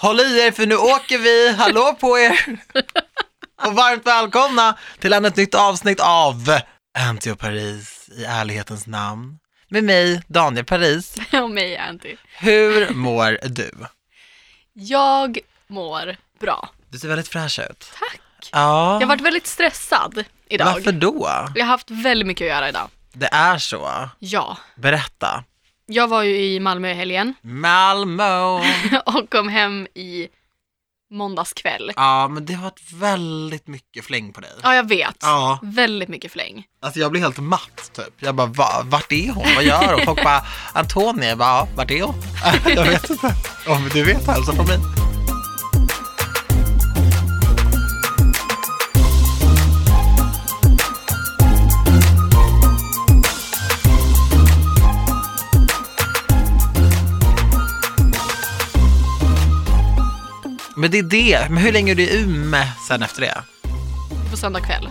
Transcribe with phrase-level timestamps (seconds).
[0.00, 2.40] Håll i er för nu åker vi, hallå på er!
[3.66, 6.58] Och varmt välkomna till ännu ett nytt avsnitt av
[6.98, 9.38] Anty och Paris i ärlighetens namn.
[9.68, 11.16] Med mig, Daniel Paris.
[11.32, 12.16] Och mig, Anty.
[12.38, 13.70] Hur mår du?
[14.72, 16.68] Jag mår bra.
[16.88, 17.92] Du ser väldigt fräsch ut.
[17.98, 18.20] Tack.
[18.52, 20.64] Ja, Jag har varit väldigt stressad idag.
[20.74, 21.28] varför då?
[21.54, 22.88] Jag har haft väldigt mycket att göra idag.
[23.12, 24.08] Det är så.
[24.18, 24.56] Ja.
[24.76, 25.44] Berätta.
[25.90, 28.40] Jag var ju i Malmö i helgen Malmö.
[29.06, 30.28] och kom hem i
[31.10, 31.92] måndags kväll.
[31.96, 34.50] Ja, men det har varit väldigt mycket fläng på dig.
[34.62, 35.16] Ja, jag vet.
[35.20, 36.64] Ja, Väldigt mycket fläng.
[36.82, 38.14] alltså jag blir helt matt typ.
[38.18, 39.46] Jag bara, Va, vart är hon?
[39.54, 40.04] Vad gör hon?
[40.04, 40.42] Folk bara,
[40.72, 42.14] Antonia, jag bara, ja, vart är hon?
[42.74, 43.34] jag vet inte.
[43.66, 45.07] Om du vet, hälsa från mig.
[60.78, 61.46] Men det är det.
[61.50, 63.42] Men hur länge är du i Umeå sen efter det?
[64.30, 64.88] På söndag kväll.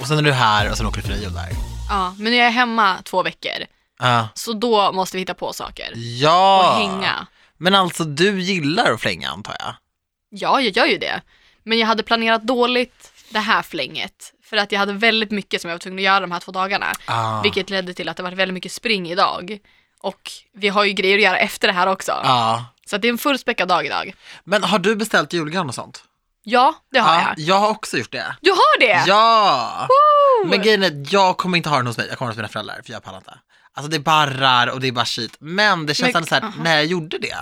[0.00, 1.48] Och sen är du här och sen åker du till Rio där.
[1.88, 3.66] Ja, men jag är hemma två veckor.
[3.98, 4.28] Ja.
[4.34, 5.92] Så då måste vi hitta på saker.
[5.94, 6.70] Ja.
[6.70, 7.26] Och hänga.
[7.56, 9.74] Men alltså du gillar att flänga antar jag?
[10.30, 11.20] Ja, jag gör ju det.
[11.62, 14.32] Men jag hade planerat dåligt det här flänget.
[14.44, 16.52] För att jag hade väldigt mycket som jag var tvungen att göra de här två
[16.52, 16.92] dagarna.
[17.04, 17.42] Ah.
[17.42, 19.58] Vilket ledde till att det var väldigt mycket spring idag.
[20.00, 22.12] Och vi har ju grejer att göra efter det här också.
[22.24, 22.64] Ja.
[22.88, 24.14] Så det är en fullspäckad dag idag.
[24.44, 26.04] Men har du beställt julgran och sånt?
[26.42, 27.38] Ja, det har ja, jag.
[27.46, 28.36] jag har också gjort det.
[28.40, 29.04] Du har det?
[29.06, 29.86] Ja!
[29.88, 30.48] Woo!
[30.50, 32.80] Men grejen är, jag kommer inte ha den hos mig, jag kommer hos mina föräldrar
[32.86, 33.38] för jag pallar inte.
[33.74, 35.36] Alltså det barrar och det är bara skit.
[35.40, 36.50] Men det känns Men- ändå så här, aha.
[36.54, 36.62] Mhm.
[36.64, 37.36] när jag gjorde det,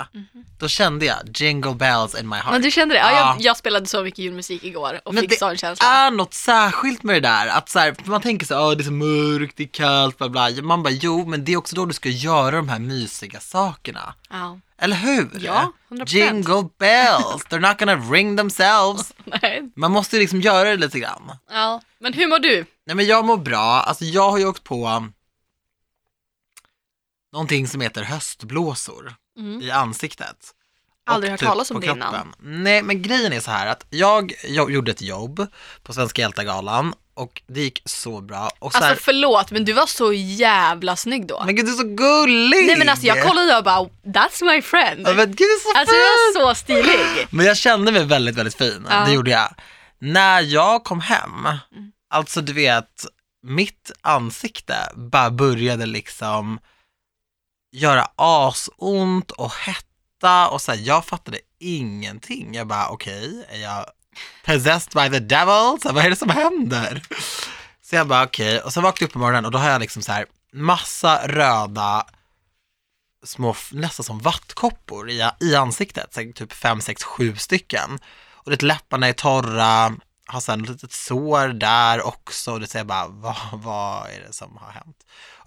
[0.59, 2.53] då kände jag jingle bells in my heart.
[2.53, 2.99] Men du kände det?
[2.99, 3.19] Ja, Ja.
[3.19, 5.87] jag, jag spelade så mycket julmusik igår och Men fick det sån känsla.
[5.87, 8.83] är något särskilt med det där, att så här, man tänker så här, "Åh, det
[8.83, 10.49] är så mörkt, det är kallt, bla bla.
[10.63, 14.15] Man bara, jo, men det är också då du ska göra de här mysiga sakerna.
[14.31, 14.59] Ja.
[14.79, 15.31] Eller hur?
[15.41, 16.05] Ja, 100%.
[16.09, 19.13] Jingle bells, they're not gonna ring themselves.
[19.43, 19.73] Nej.
[19.77, 21.33] Man måste ju liksom göra det lite grann.
[21.51, 21.81] Ja.
[21.99, 22.67] Men hur mår du?
[22.87, 25.07] Nej men jag mår bra, alltså jag har ju åkt på
[27.33, 29.63] någonting som heter höstblåsor Mm.
[29.63, 30.53] i ansiktet.
[31.07, 31.99] Aldrig hört typ talas om det innan.
[32.13, 32.35] kroppen.
[32.39, 35.47] Nej men grejen är så här att jag, jag gjorde ett jobb
[35.83, 38.51] på Svenska hjältar-galan och det gick så bra.
[38.59, 41.43] Och så här, Alltså förlåt, men du var så jävla snygg då.
[41.47, 42.67] men gud du är så gullig!
[42.67, 45.09] Nej men alltså jag kollade och bara, that's my friend.
[45.09, 46.33] Ja, Men gud du är så Alltså fin!
[46.35, 47.27] du var så stilig.
[47.31, 48.87] Men jag kände mig väldigt, väldigt fin.
[48.91, 49.05] Ja.
[49.05, 49.55] Det gjorde jag.
[49.99, 51.93] När jag kom hem, Mm.
[52.11, 53.05] alltså du vet,
[53.43, 56.59] mitt ansikte bara började liksom
[57.73, 62.55] göra asont och hetta och så här, jag fattade ingenting.
[62.55, 63.87] Jag bara okej, är jag
[64.45, 65.81] possessed by the devil?
[65.83, 67.03] Så här, vad är det som händer?
[67.83, 69.81] Så jag bara okej, och sen vaknade jag upp på morgonen och då har jag
[69.81, 72.07] liksom så här massa röda
[73.25, 77.99] små, nästan som vattkoppor i, i ansiktet, så här, typ fem, sex, sju stycken.
[78.31, 79.97] Och det läpparna är torra,
[80.27, 84.33] har sen ett litet sår där också och det säger bara, vad, vad är det
[84.33, 84.97] som har hänt?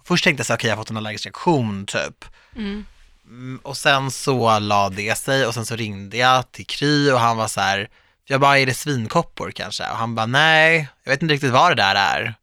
[0.04, 2.24] Först tänkte jag så okej jag har fått en allergisk reaktion typ.
[2.56, 2.84] Mm.
[3.24, 7.20] Mm, och sen så la det sig och sen så ringde jag till Kry och
[7.20, 7.90] han var så här,
[8.30, 9.90] jag bara, är det svinkoppor kanske?
[9.90, 12.34] Och han bara, nej, jag vet inte riktigt vad det där är.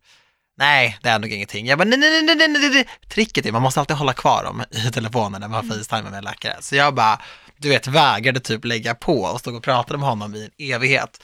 [0.57, 1.65] Nej, det är nog ingenting.
[1.65, 2.87] Jag bara, nej, nej, nej, nej, nej, nej.
[3.09, 6.17] Tricket är, man måste alltid hålla kvar dem i telefonen när man har facetime med
[6.17, 6.55] en läkare.
[6.59, 7.21] Så jag bara,
[7.57, 11.23] du vet, vägrade typ lägga på och stod och pratade med honom i en evighet.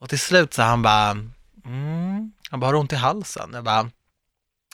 [0.00, 1.10] Och till slut så han bara,
[1.64, 3.50] mm, han bara, har ont i halsen?
[3.52, 3.90] Jag bara,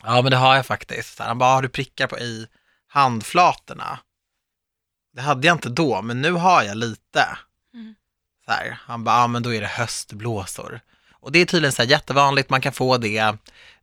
[0.02, 1.18] ja men det har jag faktiskt.
[1.18, 2.46] Han bara, har du prickar på i
[2.88, 3.98] handflatorna?
[5.12, 7.38] Det hade jag inte då, men nu har jag lite.
[8.48, 8.58] Mm.
[8.58, 10.80] Så här, han bara, ja men då är det höstblåsor.
[11.12, 13.36] Och det är tydligen så här jättevanligt, man kan få det.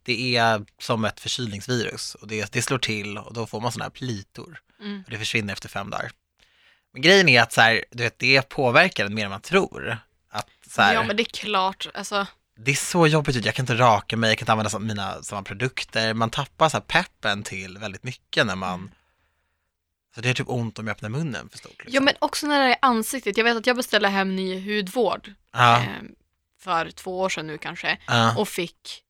[0.03, 3.85] Det är som ett förkylningsvirus och det, det slår till och då får man sådana
[3.85, 4.59] här plitor.
[4.79, 5.03] Mm.
[5.05, 6.11] Och det försvinner efter fem dagar.
[6.93, 9.97] Men grejen är att så här, du vet, det påverkar en mer än man tror.
[10.29, 12.27] Att, så här, Ja men det är klart, alltså.
[12.57, 15.43] det är så jobbigt, jag kan inte raka mig, jag kan inte använda mina samma
[15.43, 16.13] produkter.
[16.13, 18.91] Man tappar så här peppen till väldigt mycket när man
[20.15, 21.71] Så det är typ ont om jag öppnar munnen för stort.
[21.71, 21.93] Liksom.
[21.93, 23.37] Ja men också när det är ansiktet.
[23.37, 25.87] Jag vet att jag beställde hem ny hudvård ja, eh,
[26.61, 28.35] för två år sedan nu kanske ja.
[28.37, 29.03] och fick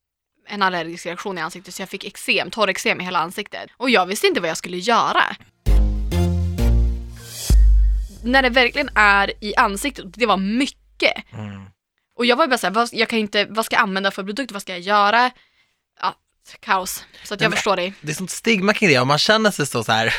[0.47, 3.69] en allergisk reaktion i ansiktet så jag fick eksem, torreksem i hela ansiktet.
[3.77, 5.35] Och jag visste inte vad jag skulle göra.
[8.23, 11.33] När det verkligen är i ansiktet, det var mycket.
[11.33, 11.65] Mm.
[12.15, 14.51] Och jag var bara såhär, vad, jag kan inte, vad ska jag använda för produkt,
[14.51, 15.31] vad ska jag göra?
[16.01, 16.15] Ja,
[16.59, 17.05] kaos.
[17.23, 17.93] Så att jag Men- förstår dig.
[18.01, 20.13] Det är sånt stigma kring det och man känner sig så, så här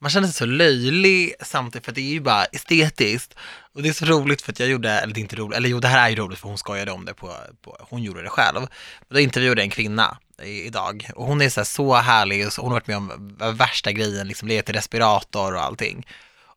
[0.00, 3.34] man känner sig så löjlig samtidigt för det är ju bara estetiskt.
[3.74, 5.68] Och det är så roligt för att jag gjorde, eller det är inte roligt, eller
[5.68, 8.22] jo det här är ju roligt för hon skojade om det på, på hon gjorde
[8.22, 8.62] det själv.
[9.08, 12.46] Och då intervjuade jag en kvinna i, idag och hon är så, här, så härlig
[12.46, 16.06] och så, hon har varit med om värsta grejen, liksom legat i respirator och allting.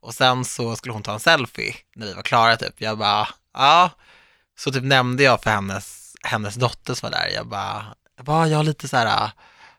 [0.01, 2.73] Och sen så skulle hon ta en selfie när vi var klara typ.
[2.77, 3.89] Jag bara, ja.
[4.57, 7.85] Så typ nämnde jag för hennes, hennes dotter som var där, jag bara,
[8.17, 9.31] jag, bara, jag har lite så här äh,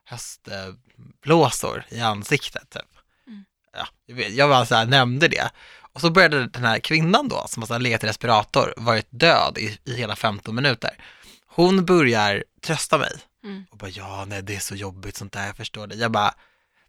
[0.05, 2.92] höstblåsor i ansiktet typ.
[3.77, 3.87] Ja,
[4.29, 5.51] jag, bara så här, nämnde det.
[5.93, 9.79] Och så började den här kvinnan då, som har legat i respirator, varit död i,
[9.85, 10.91] i hela 15 minuter.
[11.47, 13.13] Hon börjar trösta mig.
[13.45, 13.65] Mm.
[13.71, 15.95] Och bara, ja, nej, det är så jobbigt sånt där, jag förstår det.
[15.95, 16.35] Jag bara,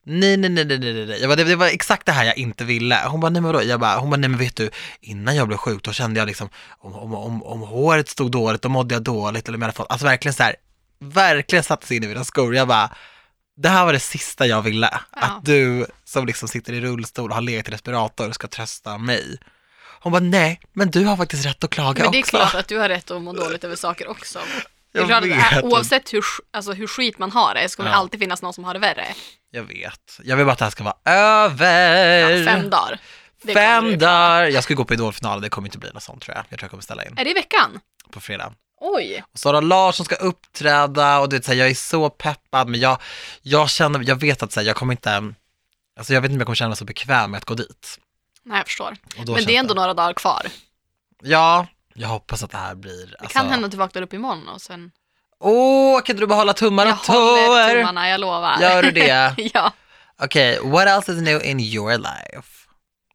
[0.06, 1.20] nej, nej, nej, nej, nej, nej.
[1.20, 3.02] Jag bara, det, det var exakt det här jag inte ville.
[3.08, 3.64] Hon bara, nej men vadå?
[3.64, 4.70] Jag bara, hon bara, nej men vet du,
[5.02, 8.62] innan jag blev sjuk, då kände jag liksom, om, om, om, om håret stod dåligt,
[8.62, 10.56] då mådde jag dåligt, eller om jag hade fått, alltså verkligen så här,
[11.00, 12.56] verkligen satte sig in i mina skor.
[12.56, 12.90] Jag bara,
[13.64, 14.90] det här var det sista jag ville.
[15.16, 15.22] Ja.
[15.22, 19.38] Att du som liksom sitter i rullstol och har legat i respirator ska trösta mig.
[20.02, 22.38] Hon bara, nej, men du har faktiskt rätt att klaga Men det är också.
[22.38, 24.40] klart att du har rätt att må dåligt över saker också.
[24.94, 26.24] Det är Jag klart att äh, oavsett hur,
[26.54, 28.00] alltså, hur skit man har det så kommer det Ja.
[28.00, 29.06] alltid finnas någon som har det värre.
[29.52, 30.20] Jag vet.
[30.24, 32.30] Jag vill bara att det här ska vara över.
[32.30, 33.00] Ja, fem dagar.
[33.44, 34.44] Det Fem dagar.
[34.48, 36.46] Jag ska gå på Idolfinalen, det kommer inte bli något sånt tror jag.
[36.50, 37.80] Jag tror jag kommer ställa in Är det i veckan?
[38.12, 38.54] på fredag.
[38.86, 39.24] Oj.
[39.34, 43.02] Och Sara Larsson ska uppträda och det så här, jag är så peppad men jag,
[43.42, 45.34] jag känner, jag vet att så här, jag kommer inte,
[45.98, 48.00] alltså jag vet inte om jag kommer känna mig så bekväm med att gå dit.
[48.44, 48.96] Nej, jag förstår.
[49.18, 50.48] Men det är ändå några dagar kvar.
[51.22, 54.14] Ja, jag hoppas att det här blir, Det alltså, kan hända att du vaknar upp
[54.14, 54.92] imorgon och sen...
[55.40, 57.76] Åh, kan inte du bara hålla tummar Jag och håller tår?
[57.76, 58.62] tummarna, jag lovar.
[58.62, 59.36] Gör du det?
[59.54, 59.74] ja.
[60.22, 62.68] Okej, what else is new in your life?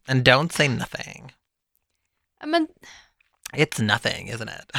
[0.07, 1.33] And don't say nothing.
[2.45, 2.67] Men
[3.53, 4.71] It's nothing, isn't it?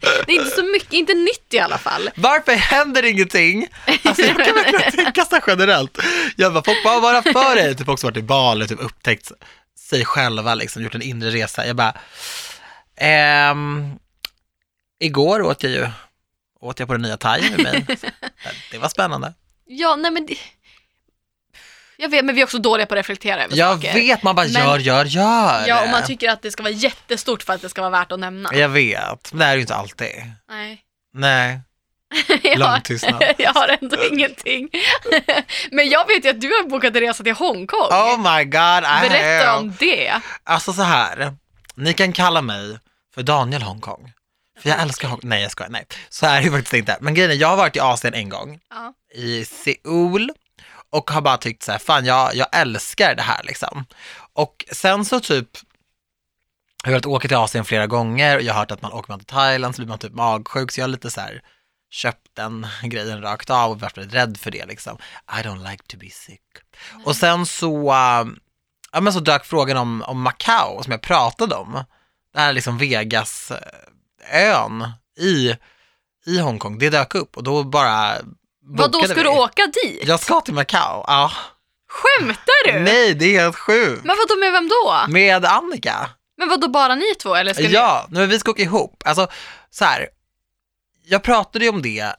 [0.26, 2.10] det är inte så mycket, inte nytt i alla fall.
[2.14, 3.66] Varför händer ingenting?
[4.04, 5.98] Alltså jag kan verkligen tänka så generellt.
[6.36, 7.76] Jag bara, folk bara vara för dig.
[7.76, 9.32] Typ också varit i Bali, typ upptäckt
[9.78, 11.66] sig själva, liksom gjort en inre resa.
[11.66, 11.94] Jag bara,
[12.96, 13.98] ehm,
[15.00, 15.88] igår åt jag ju,
[16.60, 17.86] åt jag på den nya thai med mig.
[18.70, 19.34] Det var spännande.
[19.66, 20.26] Ja, nej men...
[20.26, 20.38] det-
[22.00, 23.94] Jag vet, men vi är också dåliga på att reflektera över Jag saker.
[23.94, 25.64] vet, man bara Men- gör, gör, gör.
[25.66, 28.12] Ja, och man tycker att det ska vara jättestort för att det ska vara värt
[28.12, 28.54] att nämna.
[28.54, 30.14] Jag vet, men det är ju inte alltid.
[30.50, 30.80] Nej.
[31.14, 31.60] Nej,
[32.42, 33.22] jag, lång tystnad.
[33.38, 34.68] jag har ändå ingenting.
[35.70, 37.88] men jag vet ju att du har bokat en resa till Hongkong.
[37.90, 39.58] Oh my god, I Berätta have.
[39.58, 40.20] om det.
[40.44, 41.34] Alltså så här,
[41.74, 42.78] ni kan kalla mig
[43.14, 44.12] för Daniel Hongkong.
[44.62, 45.30] För jag älskar Hongkong.
[45.30, 45.86] Nej jag skojar, nej.
[46.08, 46.96] Så är det ju faktiskt inte.
[47.00, 48.92] Men grejen är, jag har varit i Asien en gång, Ja.
[49.14, 50.30] i Seoul,
[50.90, 53.84] och har bara tyckt så här, fan jag, jag älskar det här liksom.
[54.32, 55.48] Och sen så typ,
[56.82, 59.12] jag har velat åka till Asien flera gånger och jag har hört att man åker
[59.12, 61.42] man till Thailand så blir man typ magsjuk, så jag har lite så här
[61.90, 64.98] köpt den grejen rakt av och varit väldigt rädd för det liksom.
[65.38, 66.42] I don't like to be sick.
[67.04, 68.26] Och sen så, äh,
[68.92, 71.84] ja men så dök frågan om, om Macau som jag pratade om.
[72.34, 75.54] Det här liksom Vegas äh, ön i,
[76.26, 78.18] i Hongkong, det dök upp och då bara
[78.70, 79.28] Vad då ska du vi.
[79.28, 80.02] åka dit?
[80.06, 81.32] Jag ska till Macau, ja.
[81.88, 82.80] Skämtar du?
[82.80, 84.04] Nej, det är helt sjukt.
[84.04, 85.04] Men vad då med vem då?
[85.08, 86.10] Med Annika.
[86.36, 87.68] Men vad då bara ni två eller ska ni?
[87.72, 89.02] Ja, nej, men vi ska åka ihop.
[89.06, 89.28] Alltså,
[89.70, 90.08] så här.
[91.04, 92.14] Jag pratade ju om det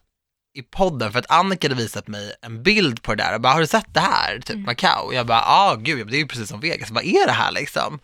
[0.54, 3.54] i podden för att Annika hade visat mig en bild på det där och bara,
[3.54, 4.36] har du sett det här?
[4.40, 4.64] Typ Mm.
[4.64, 5.06] Macau.
[5.06, 6.92] Och jag bara, ja ah, gud, det är ju precis som Vegas.
[6.92, 8.00] Vad är det här liksom?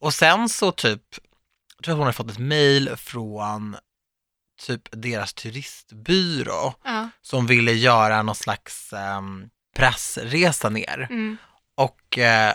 [0.00, 1.02] Och sen så typ,
[1.76, 3.76] jag tror att hon hade fått ett mail från
[4.66, 7.08] typ deras turistbyrå Ja.
[7.22, 11.06] som ville göra någon slags um, pressresa ner.
[11.10, 11.36] Mm.
[11.76, 12.54] Och eh,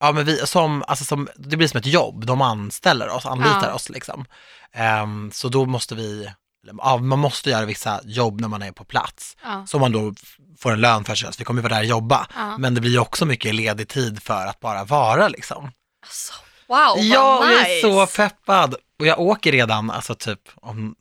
[0.00, 3.68] ja, men vi, som, alltså som, det blir som ett jobb, de anställer oss, anlitar
[3.68, 3.74] Ja.
[3.74, 4.24] oss liksom.
[4.72, 6.30] Ehm, så då måste vi,
[6.78, 9.36] ja, man måste göra vissa jobb när man är på plats.
[9.42, 9.66] Ja.
[9.66, 10.14] Så man då
[10.58, 12.26] får en lön för sig, vi kommer ju vara där och jobba.
[12.34, 12.58] Ja.
[12.58, 15.70] Men det blir ju också mycket ledig tid för att bara vara liksom.
[16.06, 16.32] Alltså,
[16.66, 17.52] wow, vad ja, nice.
[17.54, 18.74] jag är så peppad.
[19.00, 20.94] Och jag åker redan, alltså typ om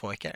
[0.00, 0.32] två veckor.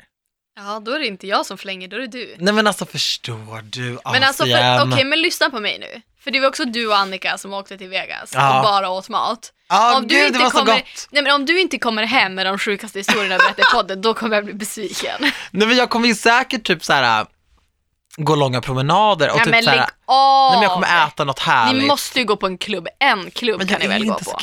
[0.57, 2.37] Ja, då är det inte jag som flänger, då är det du.
[2.39, 6.03] Nej men alltså förstår du, Men alltså, för- okej, men lyssna på mig nu.
[6.25, 8.59] För det var också du och Annika som åkte till Vegas Ja.
[8.59, 9.53] och bara åt mat.
[9.69, 10.85] Ja, om du gud inte kommer-.
[11.11, 14.15] Nej men om du inte kommer hem med de sjukaste historierna berättar i podden, då
[14.15, 15.21] kommer jag bli besviken.
[15.51, 17.27] Nej men jag kommer ju säkert typ så här
[18.17, 20.51] gå långa promenader och ja, typ men så här, lägg av!
[20.51, 21.83] nej men jag kommer äta något härligt.
[21.83, 24.39] Ni måste ju gå på en klubb, en klubb men kan ni väl gå på.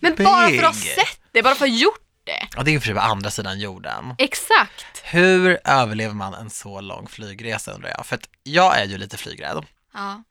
[0.00, 2.48] Men bara för att ha sett det, bara för att ha gjort det.
[2.56, 4.14] Ja det är ju för sig på andra sidan jorden.
[4.18, 4.84] Exakt.
[5.04, 8.06] Hur överlever man en så lång flygresa undrar jag?
[8.06, 9.64] För att jag är ju lite flygrädd
[9.94, 10.22] Ja.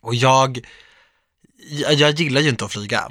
[0.00, 0.58] och jag,
[1.70, 3.08] jag, jag gillar ju inte att flyga.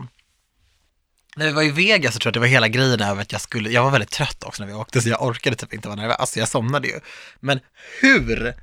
[1.35, 3.31] När vi var i Vegas så tror jag att det var hela grejen över att
[3.31, 5.87] jag skulle, jag var väldigt trött också när vi åkte så jag orkade typ inte
[5.87, 6.99] vara nervös, alltså jag somnade ju.
[7.39, 7.59] Men
[8.01, 8.53] hur?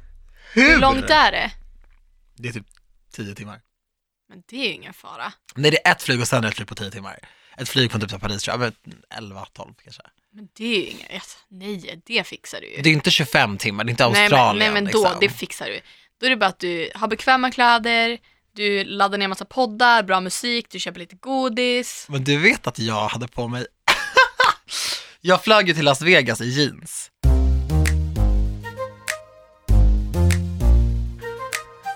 [0.53, 0.69] Hur?
[0.71, 1.50] Hur långt är det?
[2.37, 2.67] Det är typ
[3.12, 3.61] tio timmar.
[4.29, 5.33] Men det är ju ingen fara.
[5.55, 7.19] Nej det är ett flyg och sen ett flyg på tio timmar.
[7.59, 10.03] Ett flyg från typ så Paris tror jag, men 11, 12 kanske.
[10.35, 12.83] Men det är ju inget, nej det fixar du ju.
[12.83, 15.21] Det är inte 25 timmar, det är inte nej, Australien men, nej men då, liksom.
[15.21, 15.81] det fixar du.
[16.21, 18.19] Då är det bara att du har bekväma kläder,
[18.53, 22.07] Du laddar ner massa poddar, bra musik, du köper lite godis.
[22.09, 23.67] Men du vet att jag hade på mig...
[25.21, 27.11] jag flög ju till Las Vegas i jeans.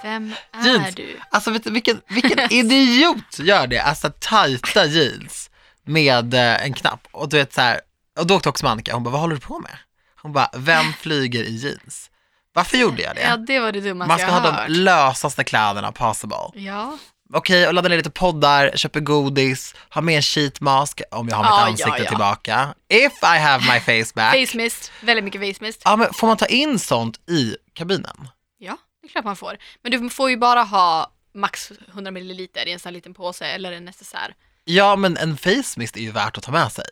[0.02, 0.94] Vem är Jeans.
[0.94, 1.16] du?
[1.30, 3.78] Alltså vet du, vilken, vilken idiot gör det?
[3.78, 5.50] Alltså tajta jeans
[5.86, 7.08] med eh, en knapp.
[7.10, 7.80] Och du vet så här,
[8.18, 9.76] och då åkte också Annika, hon bara, vad håller du på med?
[10.22, 12.10] Hon bara, vem flyger i jeans?
[12.54, 13.22] Varför gjorde jag det?
[13.22, 14.68] Ja, det var det dummaste Man ska jag ha hört.
[14.68, 16.36] de lösaste kläderna possible.
[16.54, 16.98] Ja,
[17.34, 21.36] Okej, och ladda ner lite poddar, köper godis, ha med en sheet mask om jag
[21.36, 22.08] har mitt Ja, ja, ansikte ja.
[22.08, 22.74] tillbaka.
[22.88, 24.32] If I have my face back.
[24.48, 25.82] face mist, väldigt mycket face mist.
[25.84, 28.28] Ja, men får man ta in sånt i kabinen?
[28.58, 29.58] Ja, det är klart man får.
[29.82, 33.46] Men du får ju bara ha max 100 ml i en sån här liten påse
[33.46, 34.34] eller en necessär.
[34.64, 36.84] Ja, men en face mist är ju värt att ta med sig.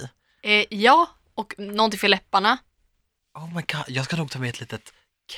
[0.42, 2.58] Eh, ja, och någonting för läpparna.
[3.34, 4.92] Oh my god, jag ska nog ta med ett litet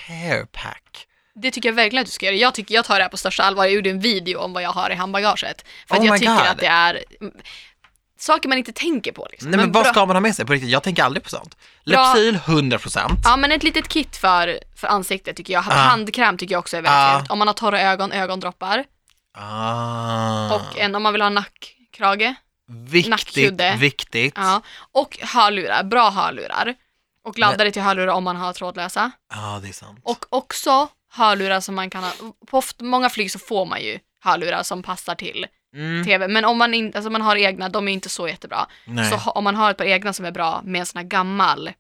[0.07, 1.07] care pack.
[1.35, 2.37] Det tycker jag verkligen att du ska göra.
[2.37, 3.65] Jag, tycker, jag tar det här på största allvar.
[3.65, 5.65] Jag gjorde en video om vad jag har i handbagaget.
[5.89, 6.47] För att Oh jag tycker God.
[6.47, 7.35] att det är mm,
[8.19, 9.29] saker man inte tänker på.
[9.31, 9.51] Liksom.
[9.51, 10.71] Nej men, vad bra- ska man ha med sig på riktigt?
[10.71, 11.57] Jag tänker aldrig på sånt.
[11.85, 13.17] Lypsyl 100%.
[13.25, 15.65] Ja men ett litet kit för, för ansiktet tycker jag.
[15.69, 15.73] Ja.
[15.73, 17.31] Handkräm tycker jag också är väldigt trevligt.
[17.31, 18.85] Om man har torra ögon, ögondroppar.
[19.35, 20.55] Ah.
[20.55, 21.31] Och en om man vill ha
[22.01, 22.35] nackkrage.
[22.69, 23.77] viktigt, nackkudde.
[23.79, 24.35] viktigt.
[24.37, 24.63] Ja.
[24.93, 26.75] Och hörlurar, bra hörlurar.
[27.25, 29.11] Och laddare till hörlurar om man har trådlösa.
[29.35, 30.01] Ja, det är sant.
[30.03, 32.13] Och också hörlurar som man kan ha.
[32.47, 36.29] På många flyg så får man ju hörlurar som passar till Mm, tv.
[36.29, 38.67] Men om man, inte, alltså man har egna, de är inte så jättebra.
[38.85, 39.11] nej.
[39.11, 41.71] Så om man har ett par egna som är bra med en sån här gammal,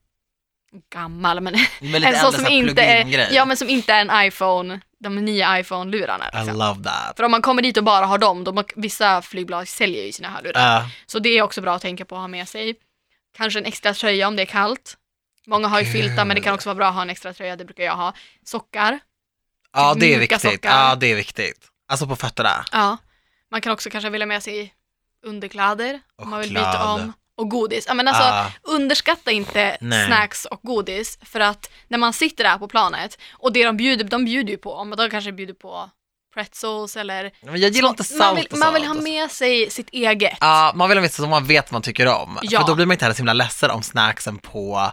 [0.92, 4.81] gammal men lite en sån som inte är, ja men som inte är en iPhone,
[5.02, 6.30] de nya iPhone-lurarna.
[6.32, 6.59] I Liksom.
[6.59, 7.16] love that.
[7.16, 10.28] För om man kommer dit och bara har dem, de, vissa flygbolag säljer ju sina
[10.28, 10.80] hörlurar.
[10.80, 12.75] Uh, Så det är också bra att tänka på att ha med sig.
[13.37, 14.97] Kanske en extra tröja om det är kallt.
[15.47, 17.56] Många har ju filtar men det kan också vara bra att ha en extra tröja,
[17.56, 18.14] det brukar jag ha.
[18.44, 18.99] Sockar.
[19.73, 20.40] ja, det är viktigt.
[20.40, 20.71] sockar.
[20.88, 21.68] Ja, det är viktigt.
[21.88, 22.64] Alltså på fötterna.
[22.73, 22.97] Ja.
[23.50, 24.75] Man kan också kanske vilja med sig
[25.26, 27.12] underkläder Och om man vill byta om.
[27.42, 27.84] Och godis.
[27.88, 28.46] Ja, men alltså, Ah.
[28.62, 30.06] underskatta inte Nej.
[30.06, 34.04] snacks och godis för att när man sitter där på planet och det de bjuder,
[34.04, 35.90] de bjuder ju på, men de kanske bjuder på
[36.34, 39.70] pretzels eller Men jag gillar inte salt man vill, och man vill ha med sig
[39.70, 40.38] sitt eget.
[40.40, 42.38] Ja, man vill ha med sig som man vet vad man tycker om.
[42.42, 42.61] Ja.
[42.61, 44.92] För då blir man inte heller så himla ledsen om snacksen på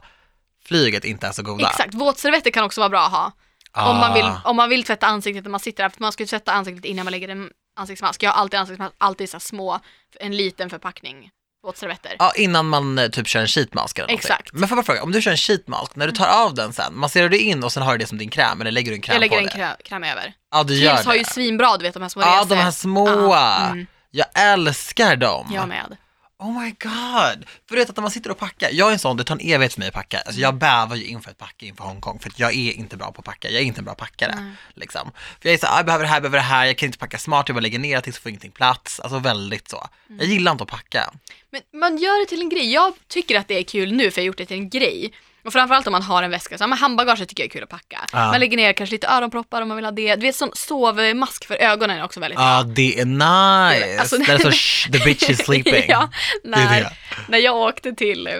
[0.66, 1.70] flyget inte är så goda.
[1.70, 3.32] Exakt, våtservetter kan också vara bra att ha.
[3.72, 3.90] Ah.
[3.92, 6.24] Om, man vill, om man vill tvätta ansiktet när man sitter där, för man ska
[6.24, 8.24] ju tvätta ansiktet innan man lägger en ansiktsmask.
[8.24, 9.80] Jag har alltid ansiktsmask, alltid så små,
[10.20, 11.30] en liten förpackning
[11.64, 12.16] våtservetter.
[12.20, 14.18] Ja, innan man eh, typ kör en sheetmask eller någonting.
[14.32, 14.54] Exakt.
[14.54, 16.74] Men får jag bara fråga, om du kör en sheetmask, när du tar av den
[16.74, 18.96] sen, masserar du in och sen har du det som din kräm eller lägger du
[18.96, 19.52] en kräm jag lägger på en det?
[19.52, 20.34] krä, kräm över.
[20.52, 21.18] Ja, du gör Kiehl's har det.
[21.20, 22.50] ju svinbra, du vet de här små Ja, resor.
[22.50, 23.08] de här små.
[23.10, 25.48] Ja, mm, Jag älskar dem.
[25.54, 25.98] jag med.
[26.40, 27.46] Oh my god!
[27.68, 29.36] För du vet att när man sitter och packar, jag är en sån, det tar
[29.36, 30.20] en evighet för mig att packa.
[30.20, 33.12] Alltså jag bävar ju inför ett packe inför Hongkong för att jag är inte bra
[33.12, 34.36] på att packa, jag är inte en bra packare.
[34.36, 34.52] Nej.
[34.74, 35.12] Liksom.
[35.42, 36.88] För jag är så, ah, jag behöver det här, jag behöver det här, jag kan
[36.88, 39.00] inte packa smart, jag bara lägger ner tills jag får ingenting plats.
[39.00, 39.88] Alltså väldigt så.
[40.10, 40.20] Mm.
[40.20, 41.14] Jag gillar inte att packa.
[41.50, 42.74] Men man gör det till en grej.
[42.74, 45.14] Jag tycker att det är kul nu för jag har gjort det till en grej.
[45.50, 47.64] Och framförallt om man har en väska, så, ja, men handbagaget tycker jag är kul
[47.64, 48.00] att packa.
[48.14, 48.28] Ja.
[48.32, 50.16] Man lägger ner kanske lite öronproppar om man vill ha det.
[50.16, 52.74] Du vet sån sovmask för ögonen är också väldigt Ja, bra.
[52.76, 54.00] det är nice!
[54.00, 55.84] Alltså- det så, "Shh, the bitch is sleeping.
[55.88, 56.10] ja,
[56.44, 56.92] det är när, det.
[57.30, 58.34] när jag åkte till eh,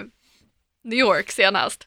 [0.84, 1.86] New York senast.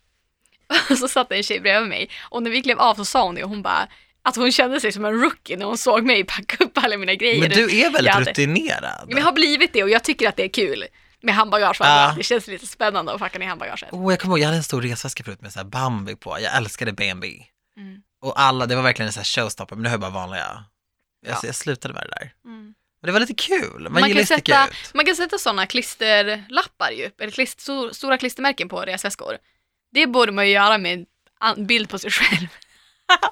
[1.00, 3.44] så satt en tjej bredvid mig och när vi klev av så sa hon det
[3.44, 3.88] och hon bara
[4.24, 7.14] att hon kände sig som en rookie när hon såg mig packa upp alla mina
[7.16, 7.40] grejer.
[7.40, 9.06] Men du är väldigt Jag hade- rutinerad.
[9.08, 10.84] Men jag har blivit det och jag tycker att det är kul
[11.24, 11.78] med handbagage.
[11.80, 12.06] Ja.
[12.10, 13.90] att Det känns lite spännande att packa ner handbagaget.
[13.94, 16.38] Oh, jag kommer ihåg, jag hade en stor resväska förut med så här Bambi på.
[16.40, 17.28] Jag älskade B&B.
[17.78, 18.02] Mm.
[18.22, 20.64] Och alla, det var verkligen en så här showstopper, men nu har jag bara vanliga.
[21.26, 21.40] Jag, Ja.
[21.44, 22.34] jag slutade med det där.
[22.46, 22.74] Mm.
[23.02, 24.94] Men det var lite kul, man, Man, gillar sätta, ut.
[24.94, 29.38] man kan sätta sådana klisterlappar ju, eller klist, stor, stora klistermärken på resväskor.
[29.94, 31.06] Det borde man ju göra med
[31.42, 32.48] en bild på sig själv.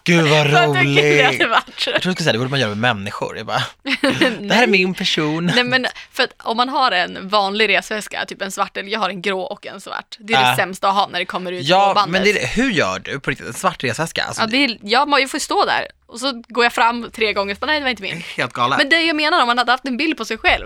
[0.04, 1.50] Gud vad roligt!
[1.50, 1.88] varit?
[1.88, 3.38] Jag tror du skulle säga det borde man göra med människor.
[3.38, 3.64] Jag bara,
[4.40, 5.46] det här är min person.
[5.56, 9.00] Nej men för att om man har en vanlig resväska, typ en svart, eller jag
[9.00, 10.16] har en grå och en svart.
[10.20, 10.50] Det är Äh.
[10.50, 12.12] det sämsta att ha när det kommer ut på Ja, bandet.
[12.12, 13.48] men det är, hur gör du på riktigt?
[13.48, 14.24] En svart resväska?
[14.24, 17.34] Alltså, Ja, det är, ja, man får stå där och så går jag fram tre
[17.34, 18.24] gånger och bara, nej det var inte min.
[18.36, 18.78] helt galet.
[18.78, 20.66] Men det jag menar om man hade haft en bild på sig själv,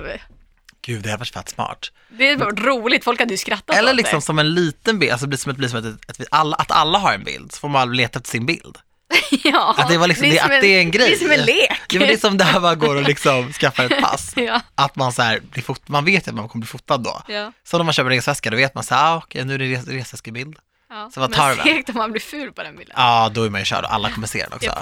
[0.85, 1.91] Gud, det hade varit fett smart.
[2.09, 4.25] det är roligt, folk hade ju skrattat Eller liksom det.
[4.25, 6.97] som en liten bild, alltså det blir som, ett, blir som ett, ett, att alla
[6.97, 8.77] har en bild, så får man leta efter sin bild.
[9.43, 11.07] ja, Att det, var liksom, det, som att det är en grej.
[11.09, 11.71] Det är som en lek.
[11.93, 14.33] Ja, men det är som där man går och liksom skaffar ett pass.
[14.35, 17.21] ja, Att man så här, blir fot, man vet att man kommer bli fotad då.
[17.27, 19.53] ja, Så när man köper en resväska, då vet man så här, ah, okej nu
[19.53, 20.55] är det res, resväskebild.
[20.89, 21.09] ja.
[21.13, 22.93] Så vad tar Men segt om man blir ful på den bilden.
[22.97, 24.77] Ja, då är man ju körd och alla kommer se den också.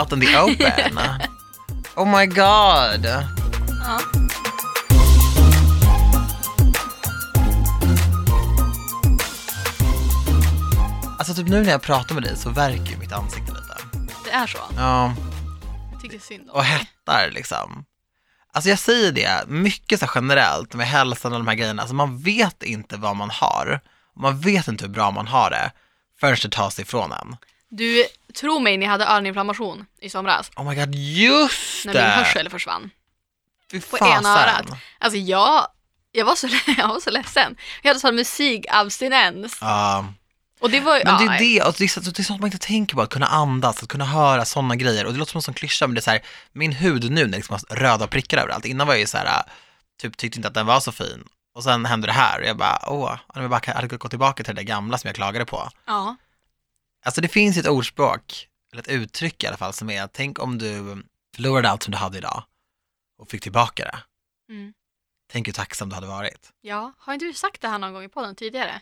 [0.00, 1.00] Out in the open.
[1.96, 3.04] Oh my god.
[3.04, 3.22] Ja.
[11.18, 13.47] Alltså typ nu när jag pratar med dig så verkar ju mitt ansikte.
[14.28, 14.58] Det är så.
[14.76, 15.14] Ja,
[15.92, 17.84] Jag tycker synd om och hettar liksom.
[18.52, 22.18] Alltså jag säger det, mycket så generellt med hälsan och de här grejerna, alltså man
[22.18, 23.80] vet inte vad man har.
[24.16, 25.70] Man vet inte hur bra man har det
[26.20, 27.36] förrän det tas ifrån en.
[27.70, 28.04] Du,
[28.40, 30.50] tro mig, ni hade öroninflammation i somras.
[30.56, 32.00] Oh my god, just När det!
[32.02, 32.90] min hörsel försvann.
[33.70, 34.18] Fy på fasen.
[34.18, 34.66] ena örat.
[34.98, 35.66] Alltså jag,
[36.12, 37.56] jag, var så, jag var så ledsen.
[37.82, 39.58] Jag hade sån musikabstinens.
[39.60, 40.04] Ja,
[40.60, 42.46] Och det var men det är det, alltså det, är så, det är sånt man
[42.46, 45.06] inte tänker på, att kunna andas, att kunna höra sådana grejer.
[45.06, 46.22] Och det låter som en sån klyscha, men det är så här,
[46.52, 48.64] min hud nu, när liksom har röda prickar överallt.
[48.64, 49.42] Innan var jag ju så här,
[50.00, 51.24] typ tyckte inte att den var så fin.
[51.54, 54.44] Och sen hände det här och jag bara, åh, om jag bara hade gått tillbaka
[54.44, 55.70] till det där gamla som jag klagade på.
[55.86, 56.16] Ja.
[57.04, 60.58] Alltså det finns ett ordspråk, eller ett uttryck i alla fall, som är, tänk om
[60.58, 61.02] du
[61.36, 62.42] förlorade allt som du hade idag
[63.18, 63.98] och fick tillbaka det.
[64.52, 64.72] Mm.
[65.32, 66.50] Tänk hur tacksam du hade varit.
[66.60, 66.92] ja.
[66.98, 68.80] Har inte du sagt det här någon gång i podden tidigare?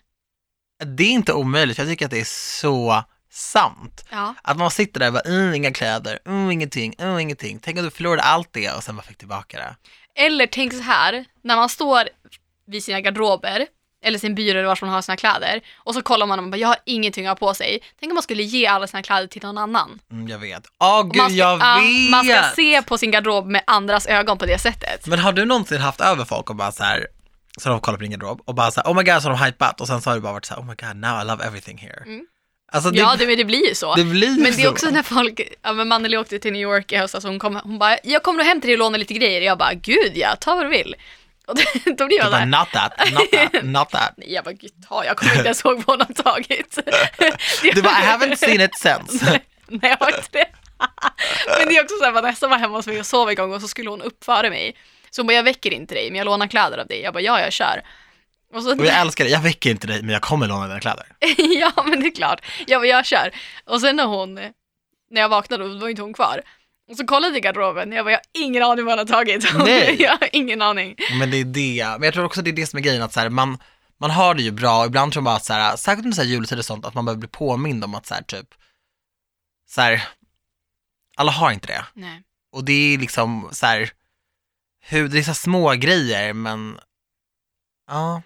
[0.85, 4.05] Det är inte omöjligt, jag tycker att det är så sant.
[4.11, 4.35] Ja.
[4.43, 7.59] Att man sitter där och bara, mm, inga kläder, mm, ingenting, mm, ingenting.
[7.63, 9.77] Tänk om du förlorade allt det och sen bara fick tillbaka det.
[10.23, 12.09] Eller tänk så här, när man står
[12.67, 13.67] vid sina garderober
[14.05, 16.51] eller sin byrå eller var man har sina kläder och så kollar man och man
[16.51, 17.83] bara, jag har ingenting att ha på sig.
[18.01, 19.99] Tänk om man skulle ge alla sina kläder till någon annan.
[20.13, 20.63] Mm, jag vet.
[20.81, 22.11] Åh Och gud, ska, jag ja, vet!
[22.11, 25.07] man ska se på sin garderob med andras ögon på det sättet.
[25.07, 27.07] Men har du någonsin haft över folk och bara så här,
[27.57, 29.39] så de kollar på din garderob och bara så här, oh my god, så har
[29.39, 31.23] de hypat och sen så har du bara varit så här, oh my god, now
[31.23, 32.03] I love everything here.
[32.07, 32.27] Mm.
[32.73, 33.95] Alltså det, Ja, det, men det blir ju så.
[33.95, 34.71] det blir Men det är så.
[34.71, 37.57] också när folk, ja men Anneli åkte till New York i höstas och hon, kom,
[37.57, 39.41] hon bara, jag kommer nog hem till dig och låna lite grejer.
[39.41, 40.95] Jag bara, gud ja, ta vad du vill.
[41.47, 41.57] Och
[41.97, 44.15] då, blir jag bara, där, not that, not that, not that.
[44.17, 46.79] nej jag bara, gud ta, jag kommer inte ens ihåg vad hon har tagit.
[47.75, 49.41] Du bara, I haven't seen it since.
[49.69, 50.47] Nej, jag har inte det.
[51.59, 53.53] Men det är också så här, Vanessa var hemma hos mig och sov en gång
[53.53, 54.77] och så skulle hon upp före mig.
[55.17, 57.01] Så hon bara, jag väcker inte dig, men jag lånar kläder av dig.
[57.01, 57.83] Jag bara, ja, jag kör.
[58.55, 60.81] Och så, Och jag älskar det, jag väcker inte dig men jag kommer låna dina
[60.81, 61.07] kläder.
[61.61, 62.45] ja, men det är klart.
[62.67, 63.31] Jag bara, jag kör.
[63.65, 64.35] Och sen när hon,
[65.11, 66.43] när jag vaknade, då var inte hon kvar.
[66.91, 69.17] Och så kollade jag i garderoben, jag bara, jag har ingen aning vad hon har
[69.17, 69.55] tagit.
[69.65, 69.97] Nej.
[70.03, 70.97] jag har ingen aning.
[71.19, 73.13] Men det är det, men jag tror också det är det som är grejen att
[73.13, 73.59] så här, man,
[74.01, 76.23] man har det ju bra ibland tror man bara att så här, särskilt med så
[76.23, 78.49] här juletider och sånt, att man behöver bli påmind om att så här, typ,
[79.69, 80.03] så här,
[81.17, 81.85] alla har inte det.
[81.95, 82.23] Nej.
[82.53, 83.91] Och det är liksom så här,
[84.89, 86.79] hur, det är så små grejer men,
[87.87, 88.23] ja,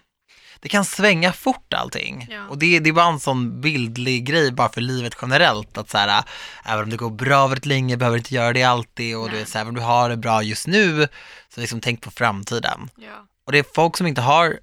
[0.59, 2.27] det kan svänga fort allting.
[2.29, 2.47] Ja.
[2.47, 5.97] Och det, det är bara en sån bildlig grej bara för livet generellt, att så
[5.97, 6.23] här,
[6.65, 9.31] även om det går bra väldigt länge behöver det inte göra det alltid och du
[9.31, 9.39] Nej.
[9.39, 11.07] vet, så här, om du har det bra just nu,
[11.55, 12.89] så liksom tänk på framtiden.
[12.95, 13.27] Ja.
[13.45, 14.59] Och det är folk som inte har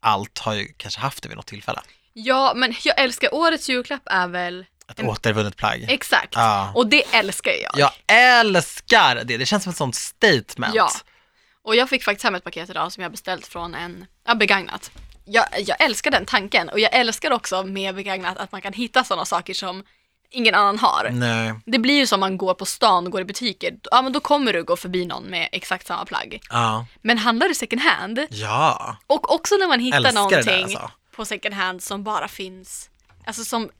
[0.00, 1.80] allt har ju kanske haft det vid något tillfälle.
[2.12, 5.10] ja, men jag älskar årets julklapp är väl, Ett Mm.
[5.10, 5.86] återvunnet plagg.
[5.88, 6.32] exakt.
[6.34, 6.72] Ja.
[6.74, 7.72] Och det älskar jag.
[7.76, 10.74] Jag älskar det, det känns som ett sånt statement.
[10.74, 10.90] Ja.
[11.64, 14.90] Och jag fick faktiskt hem ett paket idag som jag beställt från en, ja begagnat.
[15.24, 19.04] Jag, jag älskar den tanken och jag älskar också med begagnat att man kan hitta
[19.04, 19.84] sådana saker som
[20.30, 21.08] ingen annan har.
[21.12, 24.12] Nej, Det blir ju som man går på stan och går i butiker, ja men
[24.12, 26.40] då kommer du gå förbi någon med exakt samma plagg.
[26.50, 28.96] ja, Men handlar du second hand, ja.
[29.06, 30.90] och också när man hittar Älskar någonting alltså.
[31.16, 32.90] på second hand som bara finns,
[33.26, 33.70] alltså som,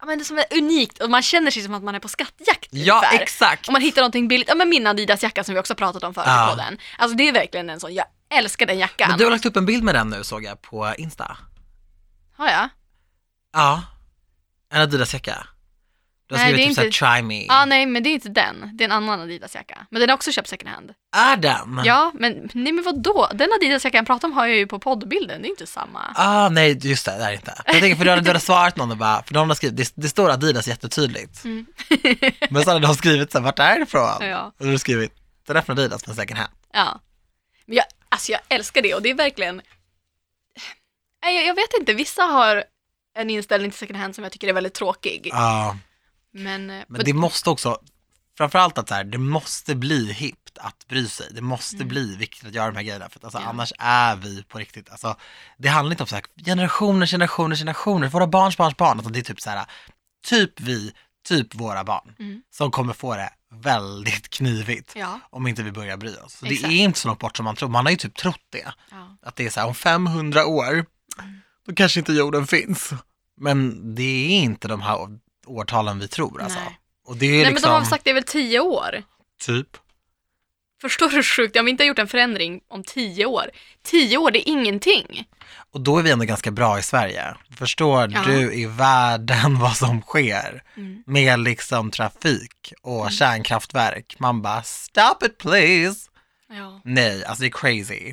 [0.00, 2.08] ja men det som är unikt och man känner sig som att man är på
[2.08, 3.20] skattjakt Ja, ungefär.
[3.22, 3.68] exakt.
[3.68, 6.26] Om man hittar någonting billigt, ja men min Adidas-jacka som vi också pratat om förut
[6.28, 6.48] Ja.
[6.50, 6.78] på den.
[6.98, 9.08] Alltså det är verkligen en sån, jag älskar den jackan.
[9.08, 11.36] Men du har lagt upp en bild med den nu såg jag på Insta.
[12.36, 12.68] Har jag?
[13.52, 13.82] Ja,
[14.72, 15.46] en Adidas-jacka.
[16.28, 17.46] Du har Nej, skrivit det är typ såhär, try me.
[17.46, 18.70] Ja, nej men det är inte den.
[18.74, 19.86] Det är en annan Adidas-jacka.
[19.90, 20.94] Men den är också köpt second hand.
[21.16, 21.80] Är den?
[21.84, 23.28] Ja, men nej men vadå?
[23.34, 26.00] Den Adidas-jackan jag pratar om har jag ju på poddbilden, det är inte samma.
[26.14, 27.62] Ah, nej, just det, det är inte.
[27.66, 29.76] Jag tänker för du hade, du hade svarat någon och bara, för någon har skrivit,
[29.76, 31.44] det, det står Adidas jättetydligt.
[31.44, 31.66] Mm.
[32.50, 34.16] Men så hade de skrivit så här, vart är det ifrån?
[34.20, 34.52] Ja.
[34.58, 35.12] Och du har skrivit,
[35.46, 36.52] det är från Adidas men second hand.
[36.72, 37.00] Ja.
[37.66, 39.62] Men jag, alltså jag älskar det och det är verkligen...
[41.22, 42.64] Nej, jag, jag vet inte, vissa har
[43.16, 45.28] en inställning till second hand som jag tycker är väldigt tråkig.
[45.32, 45.76] Ja.
[46.42, 47.78] Men, eh, Men det måste också,
[48.38, 51.26] framförallt att så här, det måste bli hippt att bry sig.
[51.30, 53.44] Det måste bli viktigt att göra de här grejerna för att alltså, Mm.
[53.46, 53.50] Ja.
[53.50, 55.16] annars är vi på riktigt, alltså
[55.58, 59.18] det handlar inte om så här, generationer, generationer, generationer, våra barns barns barn, alltså, det
[59.18, 59.66] är typ så här,
[60.26, 60.92] typ vi,
[61.28, 62.42] typ våra barn Mm.
[62.50, 66.32] som kommer få det väldigt knivigt Ja, om inte vi börjar bry oss.
[66.32, 68.40] Så det är inte så långt bort som man tror, man har ju typ trott
[68.50, 68.72] det.
[68.90, 69.16] ja.
[69.22, 70.86] Att det är så här, om 500 år,
[71.66, 72.90] då kanske inte jorden finns.
[73.40, 76.58] Men det är inte de här årtalen vi tror alltså.
[76.58, 76.78] Nej.
[77.06, 79.02] Och det är Nej men liksom, de har sagt det är väl tio år?
[79.46, 79.68] typ,
[80.80, 81.56] Förstår du hur sjukt?
[81.56, 83.44] Om vi inte har gjort en förändring om tio år.
[83.84, 85.28] Tio år, det är ingenting.
[85.72, 87.34] och då är vi ändå ganska bra i Sverige.
[87.56, 88.22] Förstår Ja.
[88.26, 91.02] du i världen vad som sker Mm.
[91.06, 94.16] med liksom trafik och kärnkraftverk?
[94.18, 96.00] Man bara, stop it please.
[96.48, 96.80] Ja.
[96.84, 98.12] Nej, alltså det är crazy.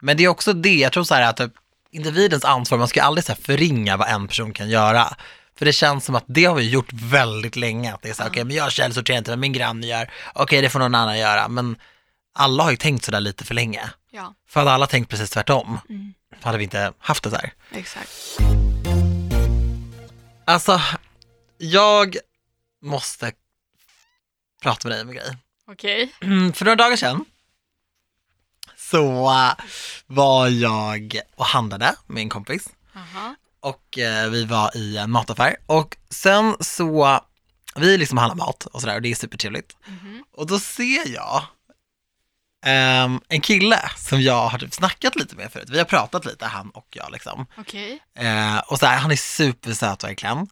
[0.00, 1.52] Men det är också det, jag tror så här att typ,
[1.90, 5.16] individens ansvar, man ska aldrig så här förringa vad en person kan göra.
[5.60, 8.22] För det känns som att det har vi gjort väldigt länge, att det är så
[8.22, 11.18] här, okej men jag källsorterar inte vad min granne gör, okej det får någon annan
[11.18, 11.76] göra, men
[12.34, 13.90] alla har ju tänkt sådär lite för länge.
[14.10, 16.14] Ja, För hade alla tänkt precis tvärtom, mm.
[16.40, 17.52] hade vi inte haft det så här.
[17.70, 18.10] exakt.
[20.44, 20.80] Alltså,
[21.58, 22.16] jag
[22.82, 23.32] måste
[24.62, 25.36] prata med dig om en grej.
[25.66, 26.12] Okej.
[26.54, 27.24] För några dagar sedan
[28.76, 29.44] så
[30.06, 33.34] var jag och handlade med en kompis Aha.
[33.60, 37.20] Och eh, vi var i en mataffär och sen så,
[37.76, 39.76] vi liksom handlar mat och sådär och det är supertrevligt.
[39.86, 40.24] Mhm.
[40.36, 41.42] Och då ser jag
[42.66, 45.68] ehm, en kille som jag har typ snackat lite med förut.
[45.70, 47.46] Vi har pratat lite, han och jag liksom.
[47.58, 48.02] Okej.
[48.18, 50.46] Eh, och så här, han är supersöt verkligen.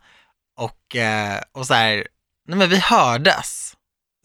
[0.57, 2.07] Och, eh, och så här,
[2.49, 3.75] nej men vi hördes.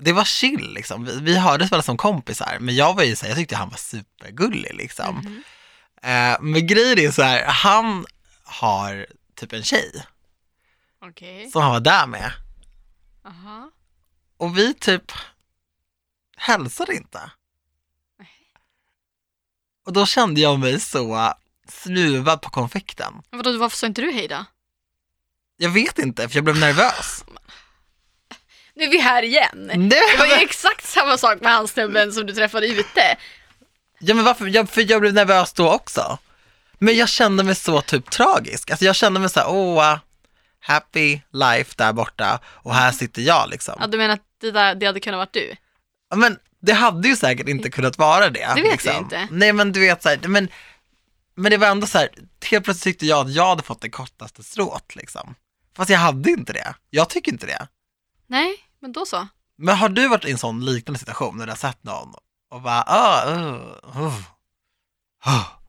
[0.01, 1.05] Det var chill liksom.
[1.05, 3.69] Vi, vi hördes väl som kompisar, men jag var ju så här, jag tyckte han
[3.69, 5.15] var supergullig liksom.
[5.15, 5.43] Mhm.
[6.03, 8.05] Eh, men grejen är så här, han
[8.53, 10.05] har typ en tjej
[11.01, 11.51] Okej.
[11.51, 12.31] som han var där med.
[13.25, 13.71] Aha.
[14.37, 15.11] Och vi typ
[16.37, 17.31] hälsade inte.
[19.85, 21.33] Och då kände jag mig så
[21.67, 23.13] snuvad på konfekten.
[23.29, 24.45] Vadå, varför sa inte du hej då?
[25.57, 27.23] Jag vet inte, för jag blev nervös.
[28.75, 29.67] Nu är vi här igen.
[29.89, 33.17] Det var ju Nej, exakt samma sak med han snubben som du träffade ute.
[33.99, 34.47] ja, men varför?
[34.47, 36.17] Jag, för jag blev nervös då också.
[36.83, 38.71] Men jag kände mig så typ tragisk.
[38.71, 39.97] Alltså jag kände mig så här, åh,
[40.59, 43.75] happy life där borta och här sitter jag liksom.
[43.79, 45.55] Ja, du menar att det, där, det hade kunnat varit du?
[46.09, 48.51] Ja, Men det hade ju säkert inte kunnat vara det.
[48.55, 48.91] Det vet liksom.
[48.91, 49.27] vi inte.
[49.31, 50.47] Nej men du vet så här, men,
[51.35, 52.09] men det var ändå så här,
[52.45, 55.35] helt plötsligt tyckte jag att jag hade fått det kortaste strået liksom.
[55.75, 56.75] Fast jag hade inte det.
[56.89, 57.67] Jag tycker inte det.
[58.27, 59.27] Nej, men då så.
[59.57, 62.13] Men har du varit i en sån liknande situation när du har sett någon
[62.49, 63.55] och bara, ah, uh,
[63.97, 64.17] uh,
[65.27, 65.62] uh.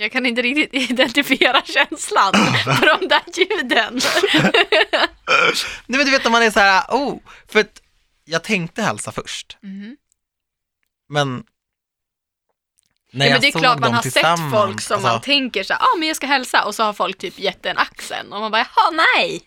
[0.00, 2.32] Jag kan inte riktigt identifiera känslan
[2.64, 4.00] för de där ljuden.
[5.86, 7.82] Nej men du vet när man är så här, oh, för att
[8.24, 9.96] jag tänkte hälsa först, Mhm.
[11.08, 11.44] men
[13.12, 15.72] när Ja, men det är klart man har sett folk som alltså, man tänker så
[15.72, 18.40] här, ah, men jag ska hälsa och så har folk typ gett en axeln och
[18.40, 19.42] man bara, jaha nej,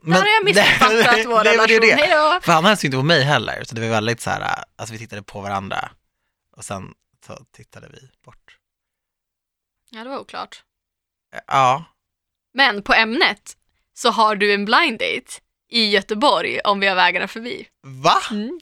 [0.00, 1.94] där har jag missuppfattat vår det relation, det.
[1.94, 2.40] hej då.
[2.42, 4.98] För han hälsade inte på mig heller, så det var väldigt så här, alltså vi
[4.98, 5.90] tittade på varandra
[6.56, 6.94] och sen
[7.26, 8.41] så tittade vi bort.
[9.94, 10.62] Ja, det var oklart.
[11.46, 11.84] Ja,
[12.54, 13.56] Men på ämnet
[13.94, 15.32] så har du en blind date
[15.70, 17.66] i Göteborg om vi har vägarna förbi.
[17.86, 18.14] va?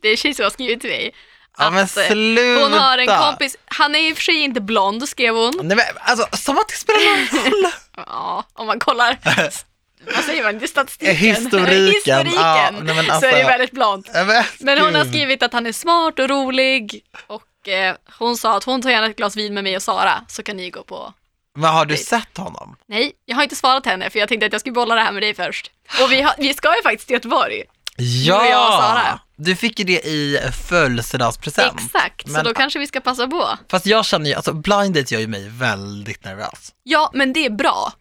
[0.03, 1.15] Det är en tjej som har skrivit till mig.
[1.59, 2.63] Ja men eh, sluta!
[2.63, 5.53] Hon har en kompis, han är i och för sig inte blond skrev hon.
[5.63, 7.01] Nej men alltså, som att det spelar
[7.35, 7.73] någon roll!
[7.97, 9.19] Ja, om man kollar,
[10.15, 11.17] vad säger man, det är statistiken.
[11.17, 11.87] Historiken.
[11.87, 12.33] Historiken.
[12.35, 14.11] Ja, nej, men Så alltså- är det väldigt blont.
[14.15, 18.57] Men, Men hon har skrivit att han är smart och rolig och eh, hon sa
[18.57, 20.83] att hon tar gärna ett glas vin med mig och Sara så kan ni gå
[20.83, 21.15] på
[21.59, 22.77] Men har du sett honom?
[22.89, 25.13] Nej, jag har inte svarat henne för jag tänkte att jag skulle bolla det här
[25.13, 25.71] med dig först.
[26.03, 27.63] Och vi, har, vi ska ju faktiskt till Göteborg.
[27.97, 28.47] Ja!
[28.47, 29.21] jag och Sara.
[29.37, 31.81] Du fick ju det i födelsedagspresent.
[31.85, 33.49] Exakt, så Men- då kanske vi ska passa på.
[33.71, 36.73] Fast jag känner ju, alltså blind date gör ju mig väldigt nervös.
[36.83, 37.93] Ja, men det är bra.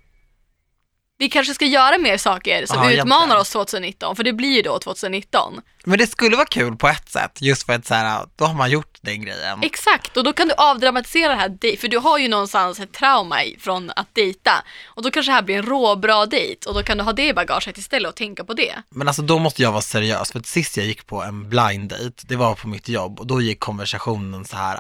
[1.22, 3.42] Vi kanske ska göra mer saker som Ja, utmanar egentligen.
[3.42, 5.62] oss 2019, för det blir ju då 2019.
[5.84, 8.54] Men det skulle vara kul på ett sätt, just för att så här, då har
[8.54, 9.60] man gjort den grejen.
[9.64, 13.38] Exakt, och då kan du avdramatisera det här för du har ju någonstans ett trauma
[13.60, 14.64] från att dejta.
[14.86, 17.28] Och då kanske det här blir en råbra dejt och då kan du ha det
[17.28, 18.76] i bagaget istället och tänka på det.
[18.90, 21.90] Men alltså då måste jag vara seriös, för att sist jag gick på en blind
[21.90, 24.80] date, det var på mitt jobb och då gick konversationen så här.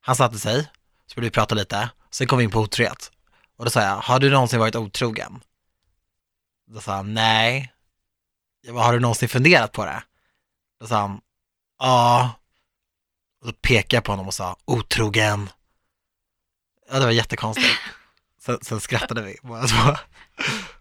[0.00, 0.66] Han satte sig,
[1.06, 3.10] så började vi prata lite, sen kom vi in på otrohet.
[3.56, 5.40] Och då sa jag, har du någonsin varit otrogen?
[6.66, 7.72] Då sa han, nej.
[8.62, 10.02] Jag bara, har du någonsin funderat på det?
[10.80, 11.20] Då sa han,
[11.78, 12.30] ja.
[13.40, 15.50] Och då pekade jag på honom och sa, otrogen.
[16.90, 17.78] Ja, det var jättekonstigt.
[18.40, 19.96] Sen, sen skrattade vi båda två.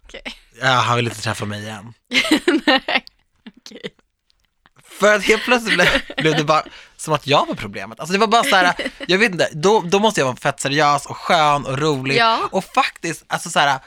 [0.04, 0.22] Okej.
[0.62, 1.94] Ja, han ville inte träffa mig igen.
[2.66, 3.06] Nej,
[3.58, 3.95] okej.
[5.00, 6.64] För att helt plötsligt blev, blev det bara
[6.98, 8.00] som att jag var problemet.
[8.00, 8.74] Alltså det var bara så här,
[9.08, 12.16] jag vet inte, då, då måste jag vara fett seriös och skön och rolig.
[12.18, 12.50] Ja.
[12.52, 13.80] Och faktiskt, alltså så här,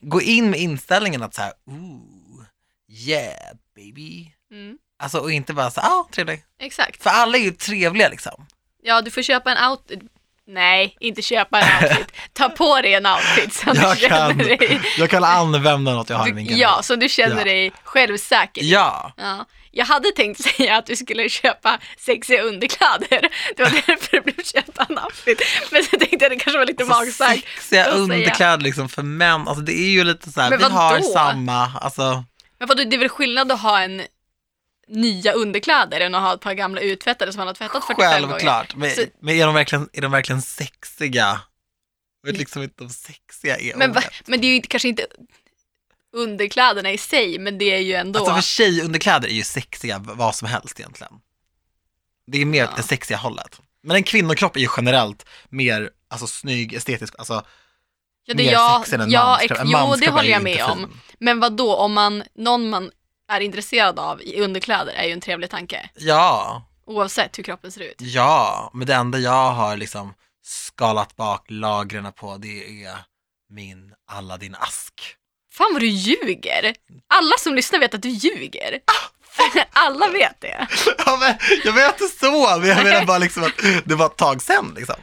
[0.00, 2.44] gå in med inställningen att så här, ooh,
[2.88, 3.34] yeah
[3.76, 4.26] baby.
[4.52, 6.44] Mm, Alltså och inte bara så här, ah, trevlig.
[6.60, 7.02] exakt.
[7.02, 8.46] För alla är ju trevliga liksom.
[8.82, 10.00] Ja, du får köpa en outfit.
[10.46, 12.12] Nej, inte köpa en outfit.
[12.32, 14.80] Ta på dig en outfit som Jag du känner kan, dig...
[14.98, 16.60] jag kan använda något jag har i min garderob.
[16.62, 17.44] ja, som du känner Ja.
[17.44, 18.70] dig självsäker i.
[18.70, 19.46] Ja, Ja.
[19.70, 23.28] Jag hade tänkt säga att du skulle köpa sexiga underkläder.
[23.56, 25.42] Det var därför det blev köpa en outfit.
[25.72, 27.44] Men så tänkte jag det kanske var lite alltså, magstarkt.
[27.58, 31.72] sexiga underkläder liksom för män, alltså det är ju lite så här, vi har samma,
[31.80, 32.24] alltså
[32.58, 34.02] Men vadå, det är väl skillnad att ha en
[34.88, 38.28] nya underkläder än att ha ett par gamla uttvättade som man har tvättat 45 gånger.
[38.28, 41.40] Självklart, men, Så- men är, de verkligen, är de verkligen sexiga?
[42.22, 45.06] Jag vet liksom inte om sexiga är Men, va, men det är ju kanske inte
[46.12, 48.18] underkläderna i sig, men det är ju ändå...
[48.18, 51.12] Alltså för tjejunderkläder är ju sexiga vad som helst egentligen.
[52.26, 52.72] Det är mer Ja.
[52.76, 53.60] det sexiga hållet.
[53.82, 57.44] Men en kvinnokropp är ju generellt mer alltså, snygg, estetisk, alltså
[58.24, 59.60] Ja, det, mer ja, sexig än en ja, manskropp.
[59.60, 60.64] En jo, det manskropp är håller jag med fin.
[60.64, 61.00] om.
[61.18, 62.90] Men vad då om man, någon man
[63.32, 65.90] är intresserad av i underkläder är ju en trevlig tanke.
[65.96, 67.94] Ja, Oavsett hur kroppen ser ut.
[67.98, 72.98] ja, men det enda jag har liksom skalat bak lagren på det är
[73.50, 74.92] min Aladdin-ask.
[75.60, 76.74] Fan vad du ljuger!
[77.08, 78.78] Alla som lyssnar vet att du ljuger.
[79.72, 80.66] Alla vet det.
[81.06, 83.52] Ja, men, jag menar inte så, men jag menar bara liksom att
[83.84, 84.96] det var ett tag sen liksom.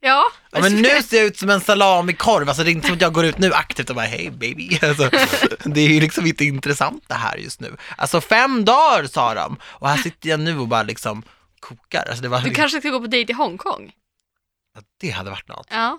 [0.00, 0.24] Ja.
[0.50, 3.02] Ja, men nu ser jag ut som en salamikorv, alltså det är inte som att
[3.02, 4.78] jag går ut nu aktivt och bara hej baby.
[4.82, 5.10] Alltså,
[5.64, 7.76] det är ju liksom inte intressant det här just nu.
[7.96, 11.22] Alltså fem dagar sa de och här sitter jag nu och bara liksom
[11.60, 12.06] kokar.
[12.08, 13.92] Alltså, det, var, Du kanske ska gå på dejt i Hongkong?
[14.74, 15.66] Ja, det hade varit något.
[15.70, 15.98] Ja.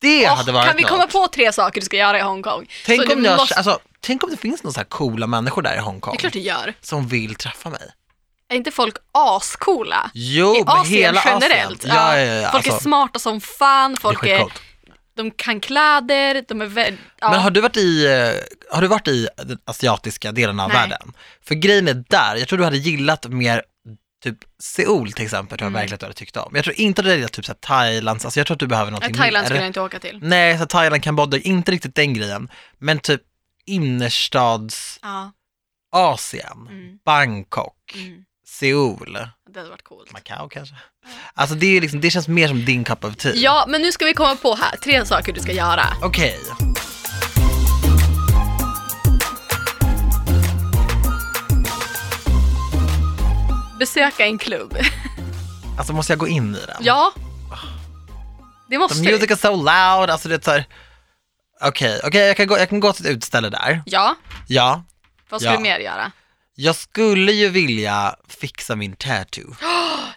[0.00, 0.90] Det Åh, hade varit kan vi något.
[0.90, 2.66] komma på tre saker du ska göra i Hongkong?
[2.86, 5.62] tänk, Så om jag, måste- alltså, tänk om det finns några så här coola människor
[5.62, 6.74] där i Det Hongkong är klart du gör.
[6.80, 7.90] som vill träffa mig.
[8.48, 10.10] Är inte folk ascoola?
[10.14, 11.78] Jo, I Asien hela generellt.
[11.84, 11.94] Asien.
[11.96, 14.54] Ja, ja, ja, Folk är alltså, smarta som fan, det är folk är, skitcoolt.
[15.16, 17.30] de kan kläder, de är vä- ja.
[17.30, 20.76] Men har du varit i, eh, har du varit i den asiatiska delen av Nej.
[20.78, 21.12] världen?
[21.44, 23.62] För grejen är där, jag tror du hade gillat mer
[24.22, 25.80] typ Seoul till exempel, tror jag Mm.
[25.80, 26.52] verkligen att du hade tyckt om.
[26.54, 28.90] Jag tror inte hade gillat typ så här Thailands, alltså jag tror att du behöver
[28.90, 29.46] någonting Nej, Thailand mer.
[29.46, 30.18] skulle jag inte åka till.
[30.22, 32.48] Nej, så Thailand, Kambodja, inte riktigt den grejen.
[32.78, 33.22] Men typ
[33.66, 35.32] innerstads Ja.
[35.92, 36.98] Asien, Mm.
[37.04, 38.24] Bangkok, Mm.
[38.46, 39.18] Seoul,
[39.50, 40.12] Det hade varit coolt.
[40.12, 40.74] Macau kanske.
[41.34, 43.32] Alltså det, är liksom, det känns mer som din cup of tea.
[43.34, 45.86] Ja, men nu ska vi komma på här, tre saker du ska göra.
[46.02, 46.38] Okej,
[53.80, 54.78] Besöka en klubb.
[55.78, 56.76] alltså måste jag gå in i den?
[56.80, 57.12] Ja.
[58.68, 60.64] Det måste The music is so loud, alltså det är såhär,
[61.60, 63.82] okej, okej jag, kan gå- jag kan gå till ett utställe där.
[63.86, 64.14] Ja.
[64.48, 64.82] Ja,
[65.30, 65.56] Vad ska Ja.
[65.56, 66.12] du mer göra?
[66.54, 69.54] jag skulle ju vilja fixa min tattoo.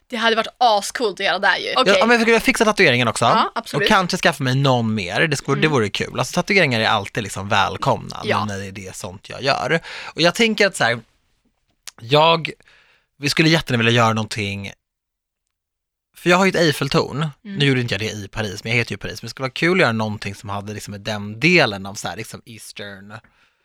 [0.10, 1.74] Det hade varit ascoolt att göra där ju.
[1.78, 1.94] Okej.
[1.94, 3.84] Jag, om jag skulle fixa tatueringen också Ja, absolut.
[3.84, 6.20] och kanske skaffa mig någon mer, det, skulle, det vore kul.
[6.20, 8.46] Alltså tatueringar är alltid liksom välkomna Ja.
[8.46, 9.80] när det är det sånt jag gör.
[10.04, 11.00] Och jag tänker att så här,
[12.02, 12.50] jag,
[13.18, 14.72] vi skulle jättegärna vilja göra någonting
[16.16, 17.58] för jag har ju ett Eiffeltorn, Mm.
[17.58, 19.44] nu gjorde inte jag det i Paris, men jag heter ju Paris, men det skulle
[19.44, 23.12] vara kul att göra någonting som hade liksom den delen av så här, liksom Eastern.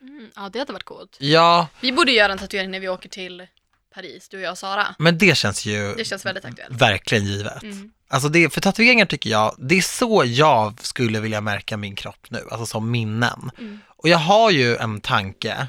[0.01, 1.17] Mm, ja, det hade varit coolt.
[1.21, 3.47] Ja, Vi borde göra en tatuering när vi åker till
[3.95, 4.95] Paris, du och jag och Sara.
[4.99, 6.81] men det känns ju Det känns väldigt aktuellt.
[6.81, 7.63] verkligen givet.
[7.63, 7.91] Mm.
[8.09, 12.27] Alltså det, för tatueringar tycker jag, det är så jag skulle vilja märka min kropp
[12.31, 13.51] nu, alltså som minnen.
[13.59, 13.81] Mm.
[13.87, 15.69] Och jag har ju en tanke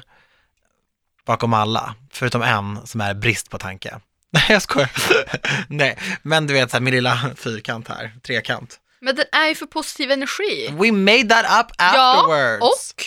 [1.30, 4.00] bakom alla, förutom en som är brist på tanke.
[4.32, 4.90] Nej jag skojar.
[5.68, 8.80] Nej, men du vet så här, min lilla fyrkant här, trekant.
[9.00, 10.68] Men den är ju för positiv energi.
[10.72, 12.62] We made that up afterwards.
[12.62, 13.04] Och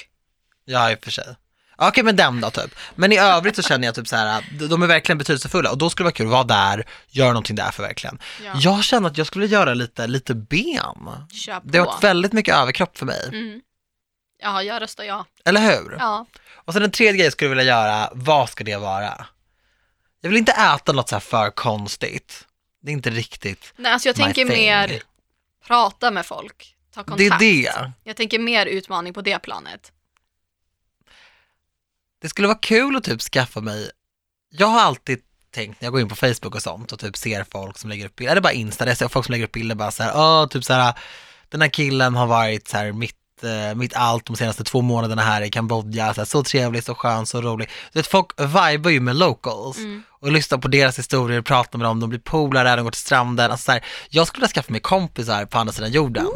[0.65, 1.35] Ja, i och för sig.
[1.77, 2.75] Okej, men den då typ.
[2.95, 5.89] Men i övrigt så känner jag typ så här, de- är verkligen betydelsefulla och då
[5.89, 6.43] skulle det vara kul att vara
[6.75, 8.19] där, göra någonting där för verkligen.
[8.43, 8.51] Ja.
[8.59, 11.09] Jag känner att jag skulle göra lite, lite ben.
[11.63, 13.61] Det har varit väldigt mycket överkropp för mig, Mm.
[14.43, 15.25] Ja, jag röstar ja.
[15.45, 15.95] eller hur?
[15.99, 16.25] Ja.
[16.65, 19.25] Och sen den tredje grejen jag skulle vilja göra, vad ska det vara?
[20.21, 22.47] Jag vill inte äta något så här för konstigt.
[22.81, 24.47] Det är inte riktigt Nej, alltså jag my tänker thing.
[24.47, 25.01] mer
[25.67, 27.39] prata med folk, ta kontakt.
[27.39, 27.91] Det är det.
[28.03, 29.91] Jag tänker mer utmaning på det planet.
[32.21, 33.91] Det skulle vara kul att typ skaffa mig,
[34.49, 35.21] jag har alltid
[35.51, 38.05] tänkt när jag går in på Facebook och sånt och typ ser folk som lägger
[38.05, 40.11] upp bilder, eller bara Insta, jag ser folk som lägger upp bilder bara så här,
[40.15, 40.93] åh, typ så här,
[41.49, 45.21] den här killen har varit så här mitt, eh, mitt allt de senaste två månaderna
[45.21, 47.69] här i Kambodja, så, här, så trevlig, så skön, så rolig.
[47.93, 51.87] Du vet, folk vibar ju med locals Mm och lyssnar på deras historier, pratar med
[51.87, 54.71] dem, de blir polare, de går till stranden, alltså så här, jag skulle vilja skaffa
[54.71, 56.25] mig kompisar på andra sidan jorden.
[56.25, 56.35] Oh,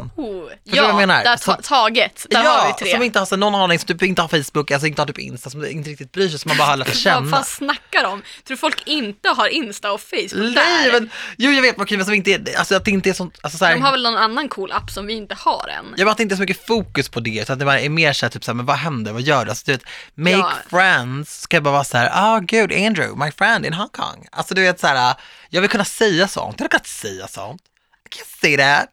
[0.64, 1.24] du vad jag menar?
[1.24, 2.26] där Så- ta- taget.
[2.30, 2.92] Där har vi tre.
[2.94, 5.18] som inte har så, någon aning, som typ inte har Facebook, alltså inte har typ
[5.18, 7.30] Insta, som inte riktigt bryr sig, som man bara har lärt Vad känna.
[7.30, 8.22] fan snackar de?
[8.46, 12.14] Tror folk inte har Insta och Facebook Nej, men, jo jag vet okej, men som
[12.14, 14.16] inte är, alltså att det inte är sånt, alltså så här, De har väl någon
[14.16, 15.84] annan cool app som vi inte har än?
[15.96, 17.80] jag vet att det inte är så mycket fokus på det, utan att det bara
[17.80, 19.50] är mer såhär typ såhär, men vad händer, vad gör du?
[19.50, 19.82] Alltså du vet,
[20.14, 20.52] make Ja.
[20.70, 24.26] friends, ska jag bara vara såhär, ah gud, Andrew, my friend in Hong Kong.
[24.32, 25.14] Alltså du vet såhär,
[25.50, 27.62] jag vill kunna säga sånt, jag vill kunna säga sånt.
[28.06, 28.88] I can't say that.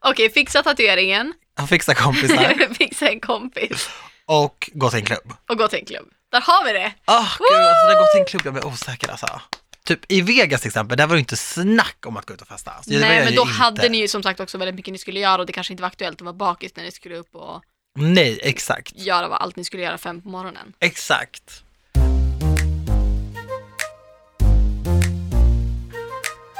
[0.00, 3.88] Okej, fixa tatueringen, Han fixar kompisar fixa en kompis
[4.26, 5.32] och gå till en klubb.
[5.48, 6.08] och gå till en klubb.
[6.32, 6.92] Där har vi det!
[7.04, 9.40] Ah gud, alltså när jag går till en klubb, jag blir osäker alltså.
[9.84, 12.48] Typ i Vegas till exempel, där var det inte snack om att gå ut och
[12.48, 12.72] festa.
[12.82, 13.54] Så var Nej, men då inte.
[13.54, 15.80] hade ni ju som sagt också väldigt mycket ni skulle göra och det kanske inte
[15.82, 17.62] var aktuellt att vara bakis när ni skulle upp och
[17.98, 18.92] Nej, exakt.
[18.94, 20.72] göra vad allt ni skulle göra fem på morgonen.
[20.80, 21.62] Exakt.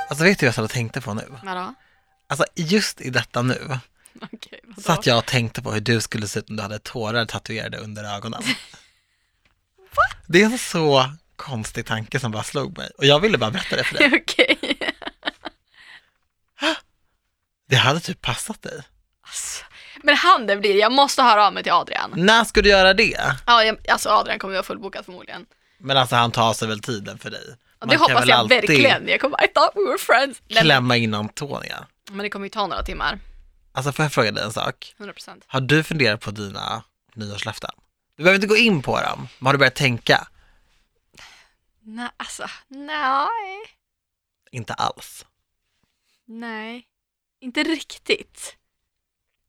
[0.08, 1.24] Alltså vet du vad jag satt och tänkte på nu?
[1.42, 1.74] Vadå?
[2.28, 3.78] Alltså just i detta nu.
[4.32, 4.60] Okej.
[4.82, 7.78] Satt jag och tänkte på hur du skulle se ut om du hade tårar tatuerade
[7.78, 8.42] under ögonen.
[9.76, 10.02] Va?
[10.26, 13.76] Det är en så konstig tanke som bara slog mig och jag ville bara berätta
[13.76, 14.10] det för dig.
[14.22, 14.78] Okej.
[17.68, 18.82] Det hade typ passat dig.
[19.22, 19.64] Alltså,
[20.02, 22.12] men handen blir jag måste höra av mig till Adrian.
[22.16, 23.34] När ska du göra det?
[23.46, 25.46] Ja, jag, alltså Adrian kommer vara fullbokad förmodligen.
[25.78, 27.56] Men alltså han tar sig väl tiden för dig?
[27.86, 29.08] Man det hoppas jag verkligen.
[29.08, 30.42] Jag kommer I thought we were friends.
[30.48, 31.86] Nej, Klämma in Antonia.
[32.10, 33.18] Men det kommer ju ta några timmar.
[33.72, 34.94] Alltså får jag fråga dig en sak?
[34.98, 35.42] 100%.
[35.46, 36.82] Har du funderat på dina
[37.14, 37.70] nyårslöften?
[38.16, 40.28] Du behöver inte gå in på dem, men har du börjat tänka?
[41.80, 43.36] Nej, alltså, nej.
[44.50, 45.26] Inte alls.
[46.24, 46.84] Nej,
[47.40, 48.56] inte riktigt.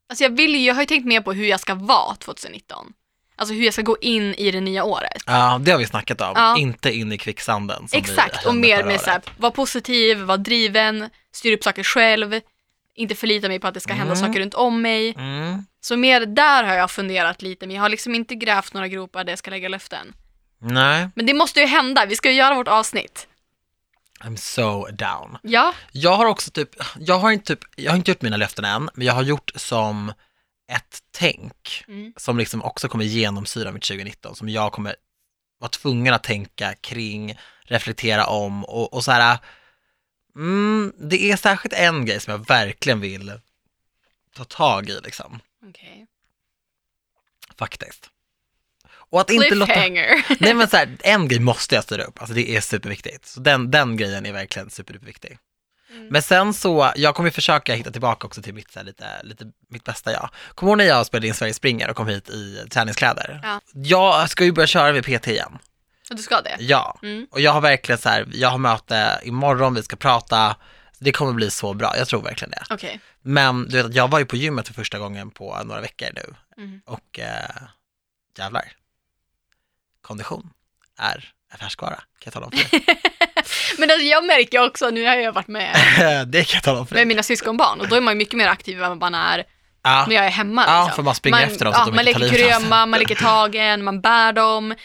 [0.10, 2.94] Alltså jag vill ju, jag har ju tänkt mer på hur jag ska vara 2019.
[3.40, 5.24] Alltså hur jag ska gå in i det nya året.
[5.26, 6.32] Ja, det har vi snackat om.
[6.36, 6.58] Ja.
[6.58, 7.88] Inte in i kvicksanden.
[7.92, 12.40] Exakt, och mer med såhär, vara positiv, vara driven, styra upp saker själv,
[12.96, 14.28] inte förlita mig på att det ska hända Mm.
[14.28, 15.14] saker runt om mig.
[15.18, 15.66] Mm.
[15.82, 19.24] Så mer där har jag funderat lite, men jag har liksom inte grävt några gropar
[19.24, 20.14] där jag ska lägga löften.
[20.60, 23.28] Nej, Men det måste ju hända, vi ska ju göra vårt avsnitt.
[24.24, 25.38] I'm so down.
[25.42, 26.70] Ja, Jag har också typ,
[27.00, 29.52] jag har inte, typ, jag har inte gjort mina löften än, men jag har gjort
[29.56, 30.14] som
[30.68, 32.14] ett tänk Mm.
[32.18, 34.96] som liksom också kommer genomsyra mitt 2019, som jag kommer
[35.60, 39.38] vara tvungen att tänka kring, reflektera om och, och så här,
[40.36, 43.40] mm, det är särskilt en grej som jag verkligen vill
[44.36, 46.08] ta tag i liksom, okej.
[47.58, 48.10] faktiskt.
[48.90, 49.74] Och att inte låta,
[50.40, 53.26] nej men så här, en grej måste jag styra upp, alltså det är superviktigt.
[53.26, 55.38] Så den, den grejen är verkligen superviktig.
[55.90, 56.08] Mm.
[56.08, 59.46] Men sen så, jag kommer försöka hitta tillbaka också till mitt, så här, lite, lite,
[59.70, 60.30] mitt bästa jag.
[60.56, 63.40] Kommer ihåg när jag spelade in Sverige springer och kom hit i träningskläder?
[63.44, 63.62] Ja.
[63.74, 65.58] Jag ska ju börja köra med PT igen.
[66.10, 66.56] Och du ska det?
[66.60, 67.28] Ja, Mm.
[67.32, 70.56] och jag har verkligen så här, jag har möte imorgon, vi ska prata,
[71.00, 72.64] det kommer bli så bra, jag tror verkligen det.
[72.70, 73.00] Okej.
[73.22, 76.34] Men du vet, jag var ju på gymmet för första gången på några veckor nu
[76.58, 76.82] Mm.
[76.86, 77.50] och eh,
[78.38, 78.72] jävlar,
[80.02, 80.50] kondition
[80.98, 82.86] är en färskvara, kan jag tala om för dig.
[83.78, 85.76] Men alltså, jag märker också, nu har jag varit med
[86.28, 87.02] det kan jag tala om för dig.
[87.02, 89.44] med mina syskonbarn och då är man ju mycket mer aktiv än vad man är
[89.84, 90.64] Ja, när jag är hemma.
[90.68, 90.96] ja, liksom.
[90.96, 92.60] för man springer efter dem så ja, att de Man inte tar leker livet av
[92.60, 92.62] sig.
[92.70, 94.76] kröma, man leker tagen, man bär dem.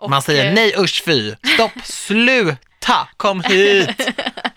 [0.00, 4.08] Och, Man säger eh, nej usch fy, stopp, sluta, kom hit.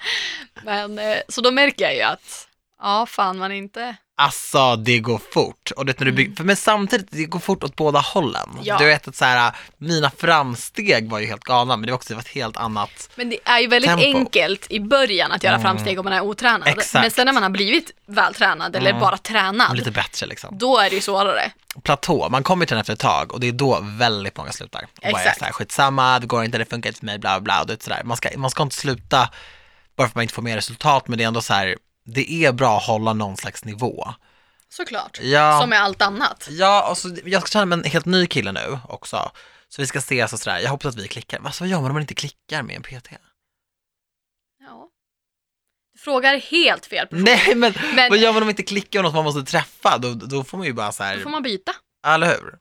[0.63, 2.47] Men, eh, så då märker jag ju att,
[2.81, 5.71] ja fan man inte, Alltså det går fort.
[5.75, 8.49] Och du vet, när du bygger, för men samtidigt, det går fort åt båda hållen.
[8.51, 8.63] Mm.
[8.63, 8.77] Ja.
[8.77, 12.13] Du vet att så här, mina framsteg var ju helt galna, men det var också
[12.13, 13.09] ett helt annat.
[13.15, 14.05] men det är ju väldigt Tempo.
[14.05, 15.63] enkelt i början att göra Mm.
[15.63, 16.67] framsteg om man är otränad.
[16.67, 16.93] Exakt.
[17.03, 18.99] Men sen när man har blivit vältränad eller Mm.
[19.01, 20.57] bara tränad, Lite bättre liksom.
[20.57, 21.51] då är det ju svårare.
[21.83, 24.81] Platå, man kommer till den efter ett tag och det är då väldigt många slutar.
[24.83, 25.39] Och bara är Exakt.
[25.39, 27.61] så här, skitsamma, det går inte, det funkar inte för mig, bla bla.
[27.61, 28.01] Och det så där.
[28.03, 29.29] Man, ska, man ska inte sluta
[29.97, 32.31] bara för att man inte får mer resultat, men det är ändå så här, det
[32.45, 34.07] är bra att hålla någon slags nivå.
[34.69, 35.19] Såklart.
[35.21, 35.59] Ja.
[35.61, 36.47] Som med allt annat.
[36.51, 39.31] Ja, och så, jag ska träna med en helt ny kille nu också.
[39.69, 40.59] Så vi ska ses och sådär.
[40.59, 41.39] Jag hoppas att vi klickar.
[41.45, 43.07] Alltså, vad gör man om man inte klickar med en PT?
[44.59, 44.89] Ja.
[45.93, 47.23] Du frågar helt fel person.
[47.23, 49.51] Nej, men, Men- vad gör man om man inte klickar med någon som man måste
[49.51, 49.97] träffa?
[49.97, 51.71] Då, då får man ju bara så här, Då får man byta.
[52.07, 52.55] eller hur?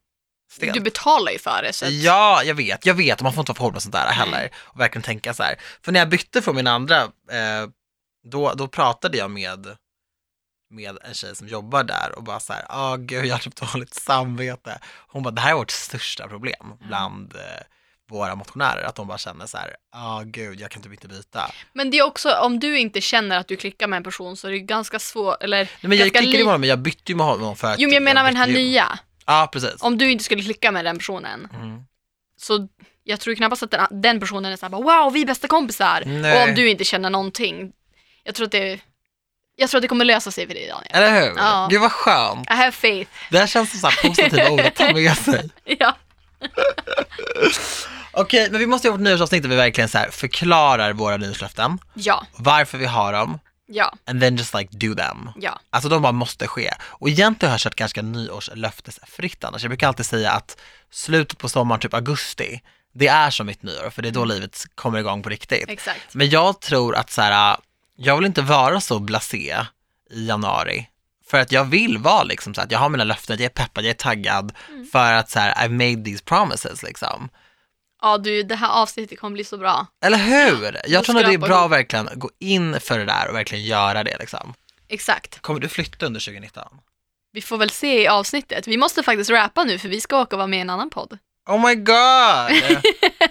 [0.53, 0.75] Stelt.
[0.75, 1.73] Du betalar ju för det.
[1.73, 3.93] Så att, Ja, jag vet, jag vet, man får inte vara för hård med sånt
[3.95, 4.51] där heller.
[4.57, 5.61] Och verkligen tänka så här.
[5.83, 7.69] För när jag bytte från min andra, eh,
[8.25, 9.77] då, då pratade jag med,
[10.71, 13.57] med en tjej som jobbar där och bara så här, åh gud, jag har typ
[13.73, 14.79] dåligt samvete.
[15.09, 17.41] Hon bara, det här är vårt största problem bland eh,
[18.11, 21.51] våra motionärer, att de bara känner så här, åh gud, jag kan typ inte byta.
[21.73, 24.47] Men det är också, om du inte känner att du klickar med en person så
[24.47, 26.71] är det ju ganska svårt, eller Nej, men jag ganska klickade li- med honom, men
[26.71, 28.61] jag bytte ju med honom för att Jo men jag menar med den här bytte
[28.61, 28.99] ju- nya.
[29.27, 29.83] Ja, precis.
[29.83, 31.85] Om du inte skulle klicka med den personen, Mm.
[32.37, 32.69] så
[33.03, 36.03] jag tror knappast att den, den personen är såhär bara, wow vi är bästa kompisar.
[36.07, 36.43] Nej.
[36.43, 37.73] Och om du inte känner någonting,
[38.25, 38.81] jag tror att det,
[39.57, 40.91] jag tror att det kommer lösa sig för dig Daniel.
[40.91, 41.37] Eller hur?
[41.37, 41.67] Ja.
[41.71, 42.51] Gud vad skönt.
[42.51, 43.11] I have faith.
[43.31, 45.51] Det här känns som så här positiva ord att ta med sig.
[45.65, 45.97] ja.
[48.13, 51.79] Okej, men vi måste göra vårt nyårsavsnitt där vi verkligen så här förklarar våra nyårslöften,
[51.95, 55.31] ja, varför vi har dem, ja, and then just like do them.
[55.37, 55.61] ja.
[55.71, 56.71] Alltså de bara måste ske.
[56.83, 59.63] Och egentligen har jag kört ganska nyårslöftesfritt annars.
[59.63, 60.57] Jag brukar alltid säga att
[60.91, 62.61] slutet på sommaren, typ augusti,
[62.95, 65.69] det är som mitt nyår, för det är då livet kommer igång på riktigt.
[65.69, 66.15] Exakt.
[66.15, 67.57] Men jag tror att så här,
[67.97, 69.57] jag vill inte vara så blasé
[70.11, 70.89] i januari.
[71.27, 73.85] För att jag vill vara liksom så att jag har mina löften, jag är peppad,
[73.85, 74.87] jag är taggad Mm.
[74.87, 77.29] för att så här, I've made these promises liksom.
[78.03, 79.87] Ja du, det här avsnittet kommer bli så bra.
[80.05, 80.81] Eller hur?
[80.87, 83.65] Jag tror att det är bra att verkligen gå in för det där och verkligen
[83.65, 84.55] göra det liksom.
[84.89, 85.41] Exakt.
[85.41, 86.65] Kommer du flytta under 2019?
[87.33, 88.67] Vi får väl se i avsnittet.
[88.67, 90.91] Vi måste faktiskt rappa nu för vi ska åka och vara med i en annan
[90.91, 91.19] podd.
[91.47, 92.83] Oh my god!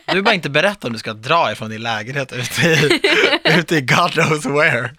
[0.05, 3.01] Du bara inte berätta om du ska dra ifrån din lägenhet ute i,
[3.59, 4.89] ute i God knows where.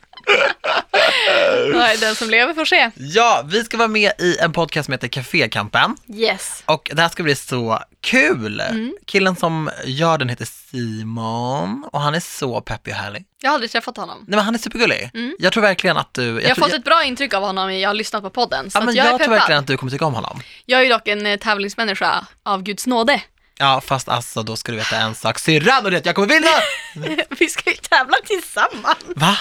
[1.72, 2.90] Nej, Den som lever får se.
[2.96, 5.96] Ja, vi ska vara med i en podcast som heter Cafékampen.
[6.14, 6.62] Yes.
[6.66, 8.60] Och det här ska bli så kul.
[8.60, 8.94] Mm.
[9.06, 10.44] Killen som gör den heter
[10.74, 13.24] Simon och han är så peppig och härlig.
[13.40, 14.18] Jag har aldrig träffat honom.
[14.18, 15.10] Nej men han är supergullig.
[15.14, 15.36] Mm.
[15.38, 16.24] Jag tror verkligen att du...
[16.24, 18.70] Jag har tror, fått ett bra intryck av honom, jag har lyssnat på podden.
[18.70, 20.40] Så ja, men jag, jag, tror verkligen att du kommer tycka om honom.
[20.66, 23.22] Jag är ju dock en eh, tävlingsmänniska av Guds nåde.
[23.58, 25.38] Ja, fast alltså då ska du veta en sak.
[25.38, 27.24] Syrran och det är att jag kommer vinna!
[27.38, 29.04] Vi ska ju tävla tillsammans.
[29.16, 29.36] Va?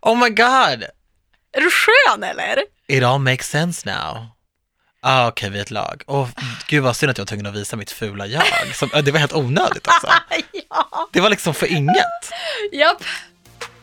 [0.00, 0.84] Oh my god!
[1.52, 2.58] Är du skön eller?
[2.88, 4.35] It all makes sense now.
[5.08, 6.02] Ah, Okej, vi är ett lag.
[6.06, 6.28] Åh,
[6.66, 8.42] gud vad synd att jag var tvungen att visa mitt fula jag.
[8.74, 10.06] Som, det var helt onödigt också.
[10.70, 11.08] ja.
[11.12, 11.96] Det var liksom för inget.
[12.72, 13.02] Japp.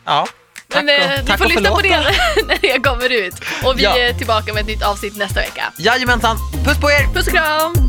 [0.04, 0.26] Ja.
[0.68, 1.88] Tack Men och, tack får och lyssna på det
[2.46, 3.34] när det kommer ut.
[3.64, 3.98] Och vi Ja.
[3.98, 5.72] är tillbaka med ett nytt avsnitt nästa vecka.
[5.78, 7.14] Jajamensan, puss på er!
[7.14, 7.88] Puss och kram!